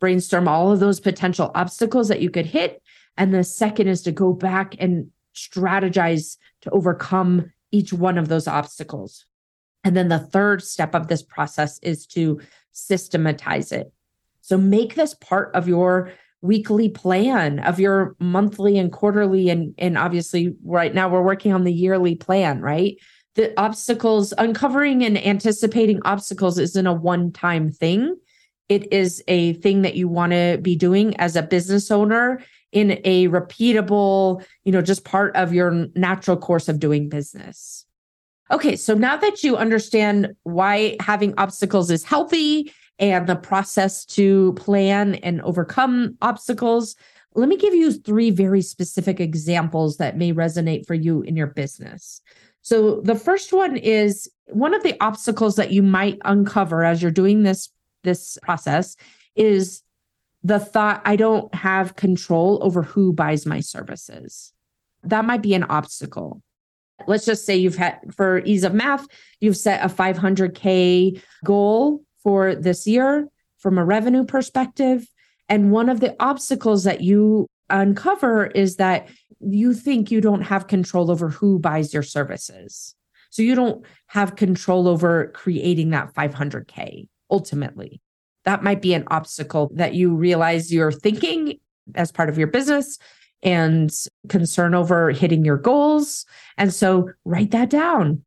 brainstorm 0.00 0.48
all 0.48 0.72
of 0.72 0.80
those 0.80 1.00
potential 1.00 1.50
obstacles 1.54 2.08
that 2.08 2.20
you 2.20 2.30
could 2.30 2.46
hit. 2.46 2.82
And 3.16 3.32
the 3.32 3.44
second 3.44 3.88
is 3.88 4.02
to 4.02 4.12
go 4.12 4.32
back 4.32 4.74
and 4.80 5.10
strategize 5.34 6.36
to 6.62 6.70
overcome 6.70 7.52
each 7.70 7.92
one 7.92 8.18
of 8.18 8.28
those 8.28 8.48
obstacles. 8.48 9.26
And 9.84 9.96
then 9.96 10.08
the 10.08 10.18
third 10.18 10.62
step 10.62 10.94
of 10.94 11.08
this 11.08 11.22
process 11.22 11.78
is 11.80 12.06
to 12.08 12.40
systematize 12.72 13.70
it. 13.70 13.92
So 14.40 14.56
make 14.56 14.94
this 14.94 15.14
part 15.14 15.54
of 15.54 15.68
your 15.68 16.12
weekly 16.40 16.88
plan, 16.88 17.58
of 17.60 17.80
your 17.80 18.16
monthly 18.18 18.78
and 18.78 18.92
quarterly. 18.92 19.48
And, 19.50 19.74
and 19.78 19.96
obviously, 19.96 20.54
right 20.64 20.94
now 20.94 21.08
we're 21.08 21.22
working 21.22 21.52
on 21.52 21.64
the 21.64 21.72
yearly 21.72 22.14
plan, 22.14 22.60
right? 22.60 22.96
The 23.34 23.58
obstacles, 23.60 24.32
uncovering 24.38 25.04
and 25.04 25.18
anticipating 25.18 26.00
obstacles 26.04 26.58
isn't 26.58 26.86
a 26.86 26.92
one 26.92 27.32
time 27.32 27.70
thing. 27.70 28.16
It 28.68 28.92
is 28.92 29.22
a 29.28 29.54
thing 29.54 29.82
that 29.82 29.96
you 29.96 30.08
want 30.08 30.32
to 30.32 30.58
be 30.62 30.76
doing 30.76 31.16
as 31.16 31.36
a 31.36 31.42
business 31.42 31.90
owner 31.90 32.42
in 32.72 33.00
a 33.04 33.28
repeatable, 33.28 34.44
you 34.64 34.72
know, 34.72 34.82
just 34.82 35.04
part 35.04 35.34
of 35.36 35.52
your 35.52 35.86
natural 35.94 36.36
course 36.36 36.68
of 36.68 36.80
doing 36.80 37.08
business. 37.08 37.84
Okay, 38.50 38.76
so 38.76 38.94
now 38.94 39.16
that 39.16 39.42
you 39.42 39.56
understand 39.56 40.34
why 40.42 40.96
having 41.00 41.34
obstacles 41.38 41.90
is 41.90 42.04
healthy 42.04 42.72
and 42.98 43.26
the 43.26 43.36
process 43.36 44.04
to 44.04 44.52
plan 44.54 45.16
and 45.16 45.40
overcome 45.42 46.16
obstacles, 46.22 46.94
let 47.34 47.48
me 47.48 47.56
give 47.56 47.74
you 47.74 47.92
three 47.92 48.30
very 48.30 48.62
specific 48.62 49.18
examples 49.18 49.96
that 49.96 50.16
may 50.16 50.32
resonate 50.32 50.86
for 50.86 50.94
you 50.94 51.22
in 51.22 51.36
your 51.36 51.48
business. 51.48 52.20
So 52.64 53.02
the 53.02 53.14
first 53.14 53.52
one 53.52 53.76
is 53.76 54.28
one 54.46 54.72
of 54.72 54.82
the 54.82 54.96
obstacles 55.00 55.56
that 55.56 55.70
you 55.70 55.82
might 55.82 56.18
uncover 56.24 56.82
as 56.82 57.02
you're 57.02 57.10
doing 57.10 57.42
this 57.42 57.70
this 58.04 58.38
process 58.42 58.96
is 59.34 59.82
the 60.42 60.58
thought 60.58 61.02
I 61.04 61.16
don't 61.16 61.54
have 61.54 61.96
control 61.96 62.58
over 62.62 62.82
who 62.82 63.12
buys 63.12 63.46
my 63.46 63.60
services. 63.60 64.52
That 65.02 65.26
might 65.26 65.42
be 65.42 65.54
an 65.54 65.64
obstacle. 65.64 66.42
Let's 67.06 67.26
just 67.26 67.44
say 67.44 67.56
you've 67.56 67.76
had 67.76 67.98
for 68.14 68.38
ease 68.40 68.64
of 68.64 68.72
math, 68.72 69.06
you've 69.40 69.56
set 69.56 69.84
a 69.84 69.94
500k 69.94 71.20
goal 71.44 72.02
for 72.22 72.54
this 72.54 72.86
year 72.86 73.28
from 73.58 73.76
a 73.76 73.84
revenue 73.84 74.24
perspective 74.24 75.06
and 75.50 75.70
one 75.70 75.90
of 75.90 76.00
the 76.00 76.16
obstacles 76.18 76.84
that 76.84 77.02
you 77.02 77.46
uncover 77.70 78.46
is 78.46 78.76
that 78.76 79.08
you 79.40 79.74
think 79.74 80.10
you 80.10 80.20
don't 80.20 80.42
have 80.42 80.66
control 80.66 81.10
over 81.10 81.28
who 81.28 81.58
buys 81.58 81.92
your 81.92 82.02
services. 82.02 82.94
So 83.30 83.42
you 83.42 83.54
don't 83.54 83.84
have 84.06 84.36
control 84.36 84.86
over 84.86 85.28
creating 85.34 85.90
that 85.90 86.14
500K 86.14 87.08
ultimately. 87.30 88.00
That 88.44 88.62
might 88.62 88.82
be 88.82 88.94
an 88.94 89.04
obstacle 89.08 89.70
that 89.74 89.94
you 89.94 90.14
realize 90.14 90.72
you're 90.72 90.92
thinking 90.92 91.58
as 91.94 92.12
part 92.12 92.28
of 92.28 92.38
your 92.38 92.46
business 92.46 92.98
and 93.42 93.92
concern 94.28 94.74
over 94.74 95.10
hitting 95.10 95.44
your 95.44 95.56
goals. 95.56 96.24
And 96.56 96.72
so 96.72 97.10
write 97.24 97.50
that 97.50 97.70
down. 97.70 98.24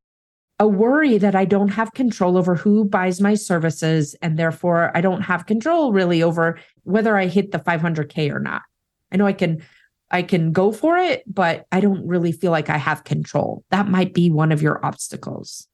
A 0.59 0.67
worry 0.67 1.17
that 1.19 1.35
I 1.35 1.45
don't 1.45 1.69
have 1.69 1.93
control 1.93 2.37
over 2.37 2.55
who 2.55 2.83
buys 2.83 3.21
my 3.21 3.35
services. 3.35 4.15
And 4.21 4.37
therefore, 4.37 4.91
I 4.95 5.01
don't 5.01 5.21
have 5.21 5.45
control 5.45 5.93
really 5.93 6.23
over 6.23 6.59
whether 6.83 7.15
I 7.15 7.27
hit 7.27 7.51
the 7.51 7.59
500K 7.59 8.33
or 8.33 8.39
not. 8.39 8.63
I 9.11 9.17
know 9.17 9.25
I 9.25 9.33
can 9.33 9.63
I 10.09 10.21
can 10.21 10.53
go 10.53 10.71
for 10.71 10.97
it, 10.97 11.23
but 11.27 11.65
I 11.71 11.81
don't 11.81 12.07
really 12.07 12.31
feel 12.31 12.51
like 12.51 12.69
I 12.69 12.77
have 12.77 13.03
control. 13.03 13.65
That 13.71 13.89
might 13.89 14.13
be 14.13 14.29
one 14.29 14.53
of 14.53 14.61
your 14.61 14.83
obstacles. 14.85 15.67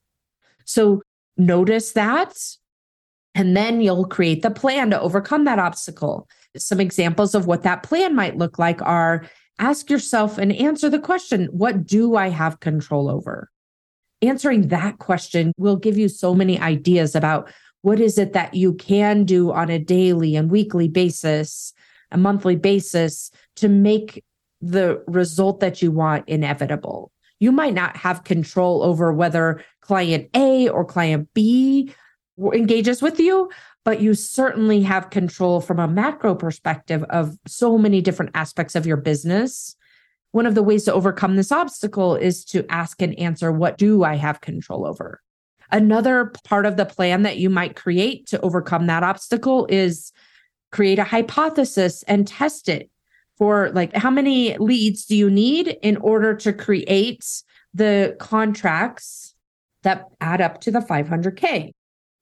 So 0.66 1.04
notice 1.38 1.92
that 1.92 2.34
and 3.36 3.56
then 3.58 3.82
you'll 3.82 4.06
create 4.06 4.42
the 4.42 4.52
plan 4.52 4.90
to 4.92 5.02
overcome 5.02 5.46
that 5.46 5.60
obstacle. 5.60 6.28
Some 6.56 6.80
examples 6.80 7.34
of 7.34 7.48
what 7.48 7.64
that 7.64 7.84
plan 7.84 8.16
might 8.16 8.38
look 8.38 8.60
like 8.60 8.82
are 8.82 9.26
ask 9.60 9.90
yourself 9.90 10.38
and 10.38 10.52
answer 10.54 10.90
the 10.90 11.00
question, 11.00 11.46
what 11.46 11.86
do 11.86 12.16
I 12.16 12.30
have 12.30 12.60
control 12.60 13.10
over? 13.10 13.50
Answering 14.22 14.70
that 14.70 15.00
question 15.00 15.52
will 15.58 15.76
give 15.76 15.98
you 15.98 16.10
so 16.10 16.34
many 16.34 16.60
ideas 16.60 17.16
about 17.16 17.52
what 17.82 18.00
is 18.00 18.18
it 18.18 18.34
that 18.34 18.54
you 18.54 18.74
can 18.74 19.26
do 19.26 19.52
on 19.52 19.70
a 19.70 19.80
daily 19.80 20.36
and 20.36 20.50
weekly 20.50 20.88
basis 20.88 21.74
a 22.14 22.18
monthly 22.18 22.56
basis 22.56 23.32
to 23.58 23.68
make 23.68 24.24
the 24.62 25.04
result 25.08 25.60
that 25.60 25.82
you 25.82 25.92
want 25.92 26.28
inevitable. 26.30 27.12
You 27.40 27.52
might 27.52 27.74
not 27.74 27.98
have 27.98 28.24
control 28.24 28.84
over 28.84 29.12
whether 29.12 29.64
client 29.82 30.30
A 30.34 30.70
or 30.70 30.86
client 30.86 31.28
B 31.34 31.94
engages 32.40 33.02
with 33.02 33.20
you, 33.20 33.50
but 33.84 34.02
you 34.02 34.14
certainly 34.14 34.82
have 34.84 35.10
control 35.10 35.60
from 35.60 35.80
a 35.80 35.88
macro 35.88 36.36
perspective 36.36 37.04
of 37.10 37.38
so 37.46 37.78
many 37.78 38.02
different 38.02 38.32
aspects 38.34 38.76
of 38.76 38.86
your 38.86 38.98
business. 38.98 39.76
One 40.32 40.46
of 40.46 40.56
the 40.56 40.64
ways 40.64 40.86
to 40.86 40.94
overcome 40.94 41.36
this 41.36 41.52
obstacle 41.52 42.16
is 42.16 42.46
to 42.46 42.66
ask 42.70 43.02
and 43.02 43.18
answer 43.20 43.52
what 43.52 43.78
do 43.78 44.04
I 44.04 44.16
have 44.16 44.42
control 44.42 44.86
over? 44.86 45.22
Another 45.72 46.32
part 46.44 46.66
of 46.66 46.78
the 46.78 46.86
plan 46.86 47.24
that 47.24 47.38
you 47.38 47.50
might 47.50 47.76
create 47.76 48.28
to 48.28 48.40
overcome 48.42 48.88
that 48.88 49.04
obstacle 49.04 49.66
is 49.70 50.12
create 50.74 51.00
a 51.00 51.04
hypothesis 51.04 52.04
and 52.04 52.28
test 52.28 52.68
it 52.68 52.90
for 53.38 53.70
like 53.72 53.96
how 53.96 54.10
many 54.10 54.58
leads 54.58 55.06
do 55.06 55.16
you 55.16 55.30
need 55.30 55.68
in 55.82 55.98
order 55.98 56.36
to 56.36 56.52
create 56.52 57.24
the 57.74 58.16
contracts 58.20 59.36
that 59.84 60.06
add 60.20 60.42
up 60.42 60.60
to 60.62 60.72
the 60.72 60.80
500K? 60.80 61.72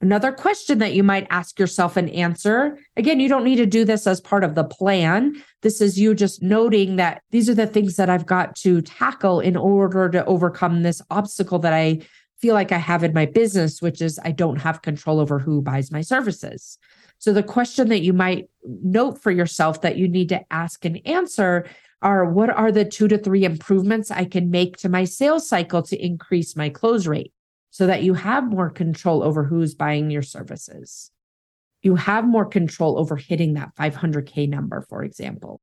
Another 0.02 0.32
question 0.32 0.80
that 0.80 0.94
you 0.94 1.04
might 1.04 1.28
ask 1.30 1.60
yourself 1.60 1.96
and 1.96 2.10
answer 2.10 2.78
again, 2.98 3.20
you 3.20 3.30
don't 3.30 3.44
need 3.44 3.58
to 3.58 3.66
do 3.66 3.86
this 3.86 4.06
as 4.06 4.20
part 4.20 4.44
of 4.44 4.56
the 4.56 4.64
plan. 4.64 5.42
This 5.62 5.80
is 5.80 6.00
you 6.00 6.14
just 6.14 6.42
noting 6.42 6.98
that 6.98 7.22
these 7.30 7.50
are 7.50 7.54
the 7.54 7.68
things 7.68 7.96
that 7.96 8.10
I've 8.10 8.26
got 8.26 8.56
to 8.58 8.82
tackle 8.82 9.40
in 9.40 9.56
order 9.56 10.10
to 10.10 10.26
overcome 10.26 10.82
this 10.82 11.02
obstacle 11.10 11.60
that 11.60 11.74
I 11.74 12.00
feel 12.40 12.56
like 12.56 12.72
I 12.72 12.80
have 12.80 13.04
in 13.04 13.14
my 13.14 13.28
business, 13.28 13.82
which 13.82 14.02
is 14.02 14.20
I 14.26 14.32
don't 14.32 14.60
have 14.60 14.82
control 14.82 15.20
over 15.20 15.38
who 15.40 15.62
buys 15.62 15.92
my 15.92 16.02
services. 16.02 16.80
So 17.22 17.32
the 17.32 17.44
question 17.44 17.90
that 17.90 18.02
you 18.02 18.14
might 18.14 18.50
note 18.66 19.22
for 19.22 19.30
yourself 19.30 19.82
that 19.82 19.96
you 19.96 20.08
need 20.08 20.30
to 20.30 20.42
ask 20.52 20.84
and 20.86 21.00
answer 21.06 21.68
are 22.02 22.26
what 22.26 22.50
are 22.50 22.72
the 22.72 22.84
two 22.84 23.08
to 23.08 23.18
three 23.20 23.46
improvements 23.46 24.10
I 24.10 24.26
can 24.26 24.50
make 24.50 24.78
to 24.78 24.90
my 24.90 25.04
sales 25.04 25.48
cycle 25.48 25.84
to 25.84 26.04
increase 26.04 26.56
my 26.56 26.70
close 26.70 27.06
rate 27.06 27.32
so 27.70 27.86
that 27.86 28.02
you 28.02 28.16
have 28.16 28.50
more 28.50 28.72
control 28.72 29.22
over 29.22 29.44
who's 29.44 29.76
buying 29.76 30.10
your 30.10 30.24
services. 30.24 31.12
You 31.84 31.96
have 31.96 32.26
more 32.26 32.46
control 32.46 32.98
over 32.98 33.18
hitting 33.18 33.54
that 33.54 33.76
500K 33.76 34.50
number, 34.50 34.84
for 34.90 35.04
example. 35.04 35.62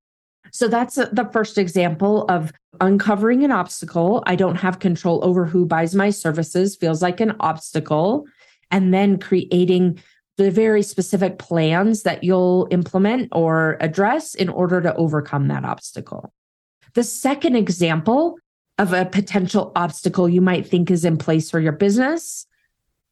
So 0.53 0.69
that's 0.69 0.95
the 0.95 1.29
first 1.33 1.59
example 1.59 2.25
of 2.29 2.53
uncovering 2.81 3.43
an 3.43 3.51
obstacle. 3.51 4.23
I 4.27 4.37
don't 4.37 4.55
have 4.55 4.79
control 4.79 5.25
over 5.25 5.45
who 5.45 5.67
buys 5.67 5.97
my 5.97 6.11
services, 6.11 6.77
feels 6.77 7.03
like 7.03 7.21
an 7.21 7.35
obstacle, 7.41 8.27
and 8.71 8.95
then 8.95 9.19
creating 9.19 9.99
the 10.39 10.51
very 10.51 10.83
specific 10.83 11.39
plans 11.39 12.05
that 12.05 12.25
you'll 12.25 12.67
implement 12.71 13.29
or 13.33 13.77
address 13.81 14.35
in 14.35 14.49
order 14.49 14.81
to 14.81 14.95
overcome 14.95 15.49
that 15.49 15.65
obstacle. 15.65 16.33
The 16.95 17.05
second 17.05 17.57
example 17.57 18.39
of 18.79 18.93
a 18.93 19.05
potential 19.05 19.73
obstacle 19.77 20.29
you 20.29 20.41
might 20.41 20.67
think 20.67 20.91
is 20.91 21.05
in 21.05 21.19
place 21.19 21.51
for 21.51 21.61
your 21.61 21.73
business 21.73 22.47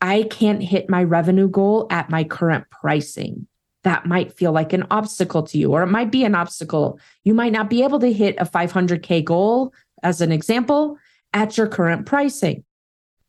I 0.00 0.24
can't 0.24 0.62
hit 0.62 0.90
my 0.90 1.02
revenue 1.02 1.48
goal 1.48 1.86
at 1.90 2.10
my 2.10 2.24
current 2.24 2.68
pricing. 2.70 3.46
That 3.84 4.06
might 4.06 4.32
feel 4.32 4.52
like 4.52 4.72
an 4.72 4.84
obstacle 4.90 5.42
to 5.44 5.58
you, 5.58 5.72
or 5.72 5.82
it 5.82 5.88
might 5.88 6.10
be 6.10 6.24
an 6.24 6.34
obstacle. 6.34 6.98
You 7.24 7.34
might 7.34 7.52
not 7.52 7.70
be 7.70 7.82
able 7.82 8.00
to 8.00 8.12
hit 8.12 8.36
a 8.38 8.44
500K 8.44 9.24
goal, 9.24 9.72
as 10.02 10.20
an 10.20 10.32
example, 10.32 10.98
at 11.32 11.56
your 11.56 11.68
current 11.68 12.04
pricing. 12.04 12.64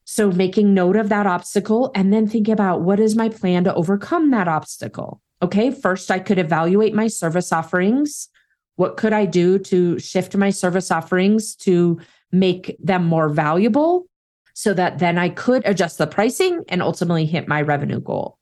So 0.10 0.32
making 0.32 0.74
note 0.74 0.96
of 0.96 1.10
that 1.10 1.28
obstacle 1.28 1.91
and 1.93 2.13
then 2.13 2.28
think 2.28 2.48
about 2.48 2.82
what 2.82 3.00
is 3.00 3.15
my 3.15 3.28
plan 3.28 3.65
to 3.65 3.74
overcome 3.76 4.32
that 4.32 4.48
obstacle. 4.48 5.22
Okay, 5.41 5.70
first 5.70 6.10
I 6.10 6.20
could 6.20 6.39
evaluate 6.39 6.93
my 6.93 7.08
service 7.08 7.52
offerings. 7.52 8.30
What 8.78 8.96
could 8.96 9.12
I 9.12 9.26
do 9.26 9.60
to 9.60 10.00
shift 10.00 10.36
my 10.36 10.50
service 10.50 10.91
offerings 10.91 11.56
to 11.58 12.00
make 12.32 12.78
them 12.80 13.06
more 13.06 13.28
valuable? 13.28 14.08
so 14.58 14.74
that 14.74 14.98
then 14.98 15.20
I 15.20 15.30
could 15.30 15.62
adjust 15.67 16.00
the 16.00 16.08
pricing 16.08 16.63
and 16.67 16.82
ultimately 16.82 17.28
hit 17.28 17.48
my 17.48 17.62
revenue 17.62 18.00
goal. 18.00 18.39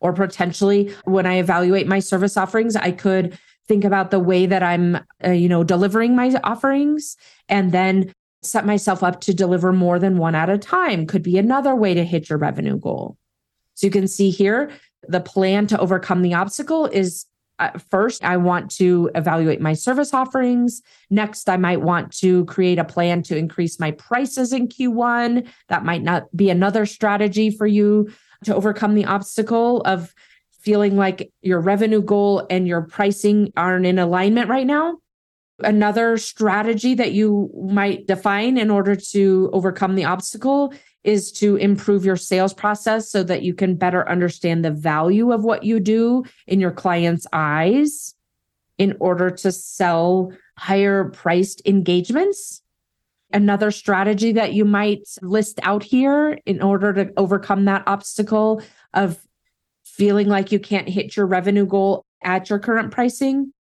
Or 0.00 0.12
potentially 0.12 0.92
when 1.04 1.24
I 1.24 1.34
evaluate 1.34 1.86
my 1.86 2.00
service 2.00 2.36
offerings, 2.36 2.74
I 2.74 2.90
could 2.90 3.38
think 3.68 3.84
about 3.84 4.10
the 4.10 4.18
way 4.18 4.46
that 4.46 4.64
I'm, 4.64 4.98
uh, 5.24 5.30
you 5.30 5.48
know, 5.48 5.62
delivering 5.62 6.16
my 6.16 6.34
offerings 6.42 7.16
and 7.48 7.70
then 7.70 8.12
set 8.42 8.66
myself 8.66 9.02
up 9.02 9.20
to 9.22 9.34
deliver 9.34 9.72
more 9.72 9.98
than 9.98 10.18
one 10.18 10.34
at 10.34 10.50
a 10.50 10.58
time 10.58 11.06
could 11.06 11.22
be 11.22 11.38
another 11.38 11.74
way 11.74 11.94
to 11.94 12.04
hit 12.04 12.28
your 12.28 12.38
revenue 12.38 12.78
goal. 12.78 13.16
So 13.74 13.86
you 13.86 13.90
can 13.90 14.08
see 14.08 14.30
here 14.30 14.70
the 15.08 15.20
plan 15.20 15.66
to 15.68 15.78
overcome 15.78 16.22
the 16.22 16.34
obstacle 16.34 16.86
is 16.86 17.26
uh, 17.58 17.78
first, 17.90 18.24
I 18.24 18.38
want 18.38 18.72
to 18.72 19.10
evaluate 19.14 19.60
my 19.60 19.74
service 19.74 20.12
offerings. 20.12 20.82
Next, 21.10 21.48
I 21.48 21.56
might 21.56 21.80
want 21.80 22.10
to 22.18 22.44
create 22.46 22.78
a 22.78 22.84
plan 22.84 23.22
to 23.24 23.36
increase 23.36 23.78
my 23.78 23.92
prices 23.92 24.52
in 24.52 24.66
Q1. 24.66 25.46
That 25.68 25.84
might 25.84 26.02
not 26.02 26.34
be 26.36 26.50
another 26.50 26.86
strategy 26.86 27.50
for 27.50 27.66
you 27.66 28.10
to 28.44 28.54
overcome 28.54 28.96
the 28.96 29.04
obstacle 29.04 29.82
of 29.82 30.12
feeling 30.62 30.96
like 30.96 31.30
your 31.42 31.60
revenue 31.60 32.02
goal 32.02 32.46
and 32.50 32.66
your 32.66 32.82
pricing 32.82 33.52
aren't 33.56 33.86
in 33.86 33.98
alignment 33.98 34.48
right 34.48 34.66
now. 34.66 34.98
Another 35.58 36.16
strategy 36.16 36.94
that 36.94 37.12
you 37.12 37.50
might 37.62 38.06
define 38.06 38.56
in 38.56 38.70
order 38.70 38.96
to 38.96 39.50
overcome 39.52 39.94
the 39.94 40.04
obstacle 40.04 40.72
is 41.04 41.32
to 41.32 41.56
improve 41.56 42.04
your 42.04 42.16
sales 42.16 42.54
process 42.54 43.10
so 43.10 43.22
that 43.22 43.42
you 43.42 43.54
can 43.54 43.76
better 43.76 44.08
understand 44.08 44.64
the 44.64 44.70
value 44.70 45.32
of 45.32 45.44
what 45.44 45.64
you 45.64 45.80
do 45.80 46.24
in 46.46 46.60
your 46.60 46.70
client's 46.70 47.26
eyes 47.32 48.14
in 48.78 48.96
order 49.00 49.30
to 49.30 49.52
sell 49.52 50.32
higher 50.56 51.04
priced 51.10 51.62
engagements. 51.66 52.62
Another 53.32 53.70
strategy 53.70 54.32
that 54.32 54.52
you 54.52 54.64
might 54.64 55.08
list 55.22 55.58
out 55.62 55.82
here 55.82 56.38
in 56.46 56.60
order 56.62 56.92
to 56.92 57.12
overcome 57.16 57.64
that 57.64 57.82
obstacle 57.86 58.62
of 58.94 59.18
feeling 59.84 60.28
like 60.28 60.52
you 60.52 60.58
can't 60.58 60.88
hit 60.88 61.16
your 61.16 61.26
revenue 61.26 61.66
goal 61.66 62.04
at 62.22 62.50
your 62.50 62.58
current 62.58 62.90
pricing. 62.90 63.52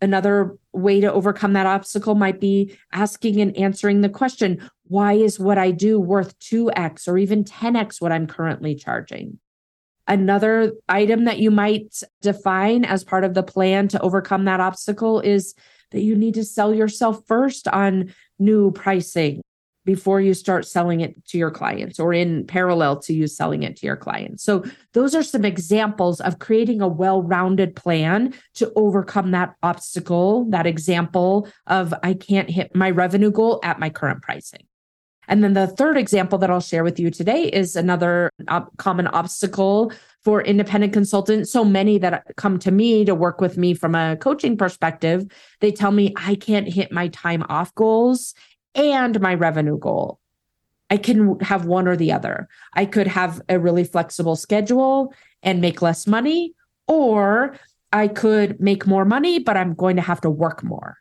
Another 0.00 0.56
way 0.72 1.00
to 1.00 1.12
overcome 1.12 1.54
that 1.54 1.66
obstacle 1.66 2.14
might 2.14 2.40
be 2.40 2.76
asking 2.92 3.40
and 3.40 3.56
answering 3.56 4.00
the 4.00 4.08
question 4.08 4.70
why 4.84 5.12
is 5.12 5.38
what 5.38 5.58
I 5.58 5.70
do 5.70 6.00
worth 6.00 6.38
2x 6.40 7.06
or 7.06 7.16
even 7.16 7.44
10x 7.44 8.00
what 8.00 8.12
I'm 8.12 8.26
currently 8.26 8.74
charging? 8.74 9.38
Another 10.08 10.72
item 10.88 11.26
that 11.26 11.38
you 11.38 11.52
might 11.52 12.02
define 12.20 12.84
as 12.84 13.04
part 13.04 13.22
of 13.22 13.34
the 13.34 13.44
plan 13.44 13.86
to 13.88 14.00
overcome 14.00 14.46
that 14.46 14.58
obstacle 14.58 15.20
is 15.20 15.54
that 15.92 16.00
you 16.00 16.16
need 16.16 16.34
to 16.34 16.44
sell 16.44 16.74
yourself 16.74 17.22
first 17.26 17.68
on 17.68 18.12
new 18.38 18.72
pricing 18.72 19.42
before 19.84 20.20
you 20.20 20.34
start 20.34 20.66
selling 20.66 21.00
it 21.00 21.24
to 21.26 21.38
your 21.38 21.50
clients 21.50 21.98
or 21.98 22.12
in 22.12 22.46
parallel 22.46 22.98
to 23.00 23.14
you 23.14 23.26
selling 23.26 23.62
it 23.62 23.76
to 23.76 23.86
your 23.86 23.96
clients. 23.96 24.42
So, 24.42 24.64
those 24.92 25.14
are 25.14 25.22
some 25.22 25.44
examples 25.44 26.20
of 26.20 26.38
creating 26.38 26.80
a 26.80 26.88
well 26.88 27.22
rounded 27.22 27.76
plan 27.76 28.34
to 28.54 28.72
overcome 28.76 29.30
that 29.30 29.54
obstacle, 29.62 30.44
that 30.50 30.66
example 30.66 31.48
of 31.66 31.94
I 32.02 32.14
can't 32.14 32.50
hit 32.50 32.74
my 32.74 32.90
revenue 32.90 33.30
goal 33.30 33.60
at 33.62 33.78
my 33.78 33.90
current 33.90 34.22
pricing. 34.22 34.66
And 35.30 35.44
then 35.44 35.52
the 35.52 35.68
third 35.68 35.96
example 35.96 36.38
that 36.38 36.50
I'll 36.50 36.60
share 36.60 36.82
with 36.82 36.98
you 36.98 37.08
today 37.08 37.44
is 37.44 37.76
another 37.76 38.30
op- 38.48 38.76
common 38.78 39.06
obstacle 39.06 39.92
for 40.24 40.42
independent 40.42 40.92
consultants. 40.92 41.52
So 41.52 41.64
many 41.64 41.98
that 41.98 42.24
come 42.36 42.58
to 42.58 42.72
me 42.72 43.04
to 43.04 43.14
work 43.14 43.40
with 43.40 43.56
me 43.56 43.72
from 43.72 43.94
a 43.94 44.16
coaching 44.16 44.56
perspective, 44.56 45.24
they 45.60 45.70
tell 45.70 45.92
me 45.92 46.12
I 46.16 46.34
can't 46.34 46.68
hit 46.68 46.90
my 46.90 47.08
time 47.08 47.44
off 47.48 47.72
goals 47.76 48.34
and 48.74 49.20
my 49.20 49.34
revenue 49.34 49.78
goal. 49.78 50.18
I 50.90 50.96
can 50.96 51.38
have 51.40 51.66
one 51.66 51.86
or 51.86 51.96
the 51.96 52.12
other. 52.12 52.48
I 52.74 52.84
could 52.84 53.06
have 53.06 53.40
a 53.48 53.58
really 53.58 53.84
flexible 53.84 54.36
schedule 54.36 55.14
and 55.42 55.60
make 55.60 55.82
less 55.82 56.06
money, 56.06 56.54
or 56.88 57.56
I 57.92 58.08
could 58.08 58.60
make 58.60 58.86
more 58.86 59.04
money, 59.04 59.38
but 59.38 59.56
I'm 59.56 59.74
going 59.74 59.96
to 59.96 60.02
have 60.02 60.20
to 60.22 60.30
work 60.30 60.64
more. 60.64 60.98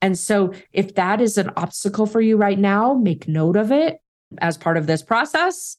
And 0.00 0.18
so, 0.18 0.52
if 0.72 0.94
that 0.96 1.20
is 1.20 1.38
an 1.38 1.50
obstacle 1.56 2.06
for 2.06 2.20
you 2.20 2.36
right 2.36 2.58
now, 2.58 2.94
make 2.94 3.26
note 3.26 3.56
of 3.56 3.72
it 3.72 4.00
as 4.38 4.58
part 4.58 4.76
of 4.76 4.86
this 4.86 5.02
process. 5.02 5.76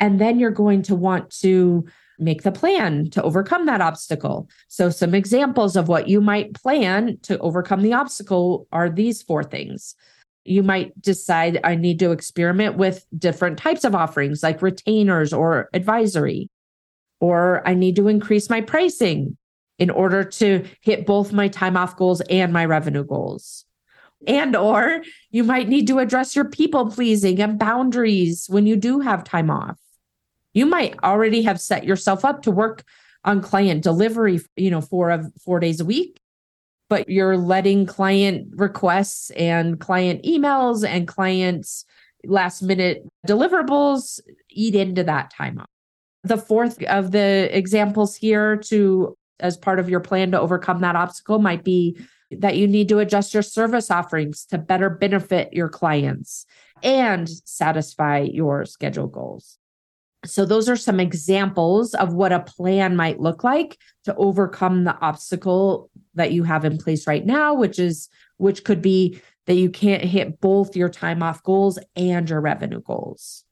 And 0.00 0.20
then 0.20 0.38
you're 0.38 0.50
going 0.50 0.82
to 0.82 0.94
want 0.94 1.30
to 1.40 1.86
make 2.18 2.42
the 2.42 2.52
plan 2.52 3.10
to 3.10 3.22
overcome 3.22 3.66
that 3.66 3.80
obstacle. 3.80 4.48
So, 4.66 4.90
some 4.90 5.14
examples 5.14 5.76
of 5.76 5.88
what 5.88 6.08
you 6.08 6.20
might 6.20 6.54
plan 6.54 7.18
to 7.22 7.38
overcome 7.38 7.82
the 7.82 7.92
obstacle 7.92 8.66
are 8.72 8.90
these 8.90 9.22
four 9.22 9.44
things. 9.44 9.94
You 10.48 10.62
might 10.62 11.00
decide 11.00 11.60
I 11.64 11.74
need 11.74 11.98
to 12.00 12.12
experiment 12.12 12.76
with 12.76 13.04
different 13.16 13.58
types 13.58 13.84
of 13.84 13.94
offerings 13.94 14.42
like 14.42 14.62
retainers 14.62 15.32
or 15.32 15.68
advisory, 15.72 16.50
or 17.20 17.66
I 17.66 17.74
need 17.74 17.96
to 17.96 18.08
increase 18.08 18.48
my 18.48 18.60
pricing 18.60 19.36
in 19.78 19.90
order 19.90 20.24
to 20.24 20.64
hit 20.80 21.06
both 21.06 21.32
my 21.32 21.48
time 21.48 21.76
off 21.76 21.96
goals 21.96 22.20
and 22.22 22.52
my 22.52 22.64
revenue 22.64 23.04
goals. 23.04 23.64
And 24.26 24.56
or 24.56 25.02
you 25.30 25.44
might 25.44 25.68
need 25.68 25.86
to 25.88 26.00
address 26.00 26.34
your 26.34 26.46
people 26.46 26.90
pleasing 26.90 27.40
and 27.40 27.58
boundaries 27.58 28.46
when 28.48 28.66
you 28.66 28.74
do 28.74 29.00
have 29.00 29.22
time 29.22 29.50
off. 29.50 29.78
You 30.54 30.66
might 30.66 30.98
already 31.04 31.42
have 31.42 31.60
set 31.60 31.84
yourself 31.84 32.24
up 32.24 32.42
to 32.42 32.50
work 32.50 32.84
on 33.24 33.42
client 33.42 33.82
delivery 33.82 34.40
you 34.56 34.70
know 34.70 34.80
four 34.80 35.10
of 35.10 35.30
four 35.44 35.60
days 35.60 35.80
a 35.80 35.84
week 35.84 36.20
but 36.88 37.08
you're 37.08 37.36
letting 37.36 37.86
client 37.86 38.48
requests 38.54 39.30
and 39.30 39.78
client 39.80 40.22
emails 40.24 40.86
and 40.86 41.06
clients 41.06 41.84
last 42.24 42.62
minute 42.62 43.02
deliverables 43.26 44.20
eat 44.50 44.74
into 44.74 45.04
that 45.04 45.30
time 45.30 45.58
off 45.58 45.68
the 46.24 46.36
fourth 46.36 46.82
of 46.84 47.12
the 47.12 47.48
examples 47.56 48.16
here 48.16 48.56
to 48.56 49.16
as 49.40 49.56
part 49.56 49.78
of 49.78 49.88
your 49.88 50.00
plan 50.00 50.32
to 50.32 50.40
overcome 50.40 50.80
that 50.80 50.96
obstacle 50.96 51.38
might 51.38 51.64
be 51.64 51.96
that 52.30 52.56
you 52.56 52.66
need 52.66 52.88
to 52.88 52.98
adjust 52.98 53.32
your 53.32 53.42
service 53.42 53.90
offerings 53.90 54.44
to 54.44 54.58
better 54.58 54.90
benefit 54.90 55.52
your 55.52 55.68
clients 55.68 56.44
and 56.82 57.28
satisfy 57.28 58.18
your 58.18 58.64
schedule 58.64 59.06
goals. 59.06 59.58
So, 60.24 60.44
those 60.44 60.68
are 60.68 60.76
some 60.76 60.98
examples 60.98 61.94
of 61.94 62.12
what 62.12 62.32
a 62.32 62.40
plan 62.40 62.96
might 62.96 63.20
look 63.20 63.44
like 63.44 63.78
to 64.04 64.14
overcome 64.16 64.84
the 64.84 64.98
obstacle 64.98 65.90
that 66.18 66.32
you 66.32 66.44
have 66.44 66.64
in 66.64 66.78
place 66.78 67.06
right 67.06 67.24
now, 67.24 67.54
which 67.54 67.78
is, 67.78 68.08
which 68.36 68.64
could 68.64 68.82
be 68.82 69.20
that 69.46 69.54
you 69.54 69.70
can't 69.70 70.04
hit 70.04 70.40
both 70.40 70.76
your 70.76 70.90
time 70.90 71.22
off 71.22 71.42
goals 71.42 71.78
and 71.96 72.28
your 72.28 72.40
revenue 72.40 72.82
goals. 72.82 73.44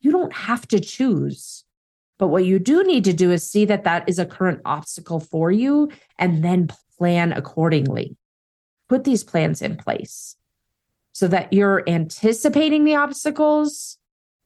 You 0.00 0.10
don't 0.10 0.32
have 0.32 0.66
to 0.68 0.80
choose. 0.80 1.64
But 2.18 2.28
what 2.28 2.44
you 2.44 2.58
do 2.58 2.82
need 2.82 3.04
to 3.04 3.12
do 3.12 3.30
is 3.30 3.48
see 3.48 3.64
that 3.66 3.84
that 3.84 4.08
is 4.08 4.18
a 4.18 4.26
current 4.26 4.60
obstacle 4.64 5.20
for 5.20 5.52
you 5.52 5.90
and 6.18 6.42
then 6.42 6.68
plan 6.96 7.32
accordingly. 7.32 8.16
Put 8.88 9.04
these 9.04 9.22
plans 9.22 9.62
in 9.62 9.76
place 9.76 10.34
so 11.12 11.28
that 11.28 11.52
you're 11.52 11.88
anticipating 11.88 12.84
the 12.84 12.96
obstacles 12.96 13.98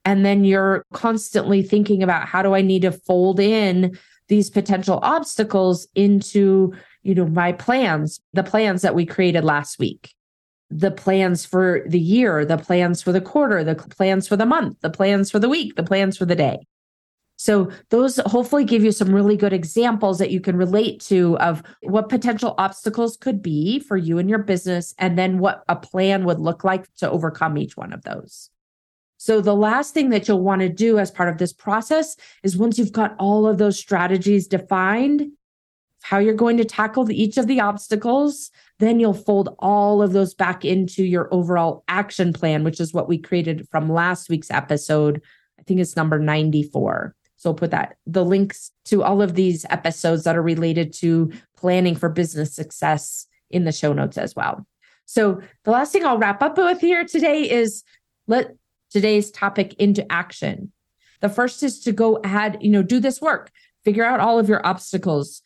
and 0.04 0.24
then 0.26 0.44
you're 0.44 0.84
constantly 0.92 1.62
thinking 1.62 2.02
about 2.02 2.26
how 2.26 2.42
do 2.42 2.54
I 2.54 2.62
need 2.62 2.82
to 2.82 2.92
fold 2.92 3.38
in 3.38 3.98
these 4.28 4.50
potential 4.50 4.98
obstacles 5.02 5.86
into 5.94 6.72
you 7.02 7.14
know 7.14 7.26
my 7.26 7.52
plans 7.52 8.20
the 8.32 8.42
plans 8.42 8.82
that 8.82 8.94
we 8.94 9.06
created 9.06 9.44
last 9.44 9.78
week 9.78 10.14
the 10.70 10.90
plans 10.90 11.44
for 11.44 11.82
the 11.86 11.98
year 11.98 12.44
the 12.44 12.56
plans 12.56 13.02
for 13.02 13.12
the 13.12 13.20
quarter 13.20 13.62
the 13.62 13.74
plans 13.74 14.26
for 14.26 14.36
the 14.36 14.46
month 14.46 14.80
the 14.80 14.90
plans 14.90 15.30
for 15.30 15.38
the 15.38 15.48
week 15.48 15.74
the 15.76 15.82
plans 15.82 16.16
for 16.16 16.24
the 16.24 16.36
day 16.36 16.58
so 17.42 17.72
those 17.90 18.18
hopefully 18.26 18.64
give 18.64 18.84
you 18.84 18.92
some 18.92 19.12
really 19.12 19.36
good 19.36 19.52
examples 19.52 20.20
that 20.20 20.30
you 20.30 20.40
can 20.40 20.56
relate 20.56 21.00
to 21.00 21.36
of 21.38 21.60
what 21.82 22.08
potential 22.08 22.54
obstacles 22.56 23.16
could 23.16 23.42
be 23.42 23.80
for 23.80 23.96
you 23.96 24.18
and 24.18 24.30
your 24.30 24.38
business 24.38 24.94
and 24.96 25.18
then 25.18 25.38
what 25.38 25.64
a 25.68 25.74
plan 25.74 26.24
would 26.24 26.38
look 26.38 26.62
like 26.62 26.86
to 26.98 27.10
overcome 27.10 27.58
each 27.58 27.76
one 27.76 27.92
of 27.92 28.02
those. 28.02 28.48
So 29.16 29.40
the 29.40 29.56
last 29.56 29.92
thing 29.92 30.10
that 30.10 30.28
you'll 30.28 30.40
want 30.40 30.60
to 30.60 30.68
do 30.68 31.00
as 31.00 31.10
part 31.10 31.28
of 31.28 31.38
this 31.38 31.52
process 31.52 32.16
is 32.44 32.56
once 32.56 32.78
you've 32.78 32.92
got 32.92 33.16
all 33.18 33.48
of 33.48 33.58
those 33.58 33.76
strategies 33.76 34.46
defined, 34.46 35.28
how 36.02 36.18
you're 36.18 36.34
going 36.34 36.56
to 36.58 36.64
tackle 36.64 37.10
each 37.10 37.36
of 37.36 37.46
the 37.46 37.60
obstacles, 37.60 38.50
then 38.78 39.00
you'll 39.00 39.14
fold 39.14 39.54
all 39.60 40.02
of 40.02 40.12
those 40.12 40.34
back 40.34 40.64
into 40.64 41.04
your 41.04 41.32
overall 41.32 41.84
action 41.88 42.32
plan, 42.32 42.64
which 42.64 42.80
is 42.80 42.92
what 42.92 43.08
we 43.08 43.18
created 43.18 43.66
from 43.70 43.88
last 43.88 44.28
week's 44.28 44.50
episode. 44.50 45.22
I 45.58 45.62
think 45.62 45.80
it's 45.80 45.96
number 45.96 46.18
94. 46.18 47.14
So 47.36 47.50
I'll 47.50 47.54
put 47.54 47.72
that 47.72 47.96
the 48.06 48.24
links 48.24 48.70
to 48.84 49.02
all 49.02 49.20
of 49.20 49.34
these 49.34 49.66
episodes 49.68 50.24
that 50.24 50.36
are 50.36 50.42
related 50.42 50.92
to 50.94 51.32
planning 51.56 51.96
for 51.96 52.08
business 52.08 52.54
success 52.54 53.26
in 53.50 53.64
the 53.64 53.72
show 53.72 53.92
notes 53.92 54.18
as 54.18 54.36
well. 54.36 54.66
So 55.06 55.40
the 55.64 55.70
last 55.70 55.92
thing 55.92 56.04
I'll 56.04 56.18
wrap 56.18 56.42
up 56.42 56.56
with 56.56 56.80
here 56.80 57.04
today 57.04 57.50
is 57.50 57.82
let 58.26 58.54
today's 58.90 59.30
topic 59.30 59.74
into 59.74 60.10
action. 60.10 60.72
The 61.20 61.28
first 61.28 61.62
is 61.62 61.80
to 61.80 61.92
go 61.92 62.16
ahead, 62.16 62.58
you 62.60 62.70
know, 62.70 62.82
do 62.82 63.00
this 63.00 63.20
work, 63.20 63.50
figure 63.84 64.04
out 64.04 64.20
all 64.20 64.38
of 64.38 64.48
your 64.48 64.64
obstacles, 64.66 65.42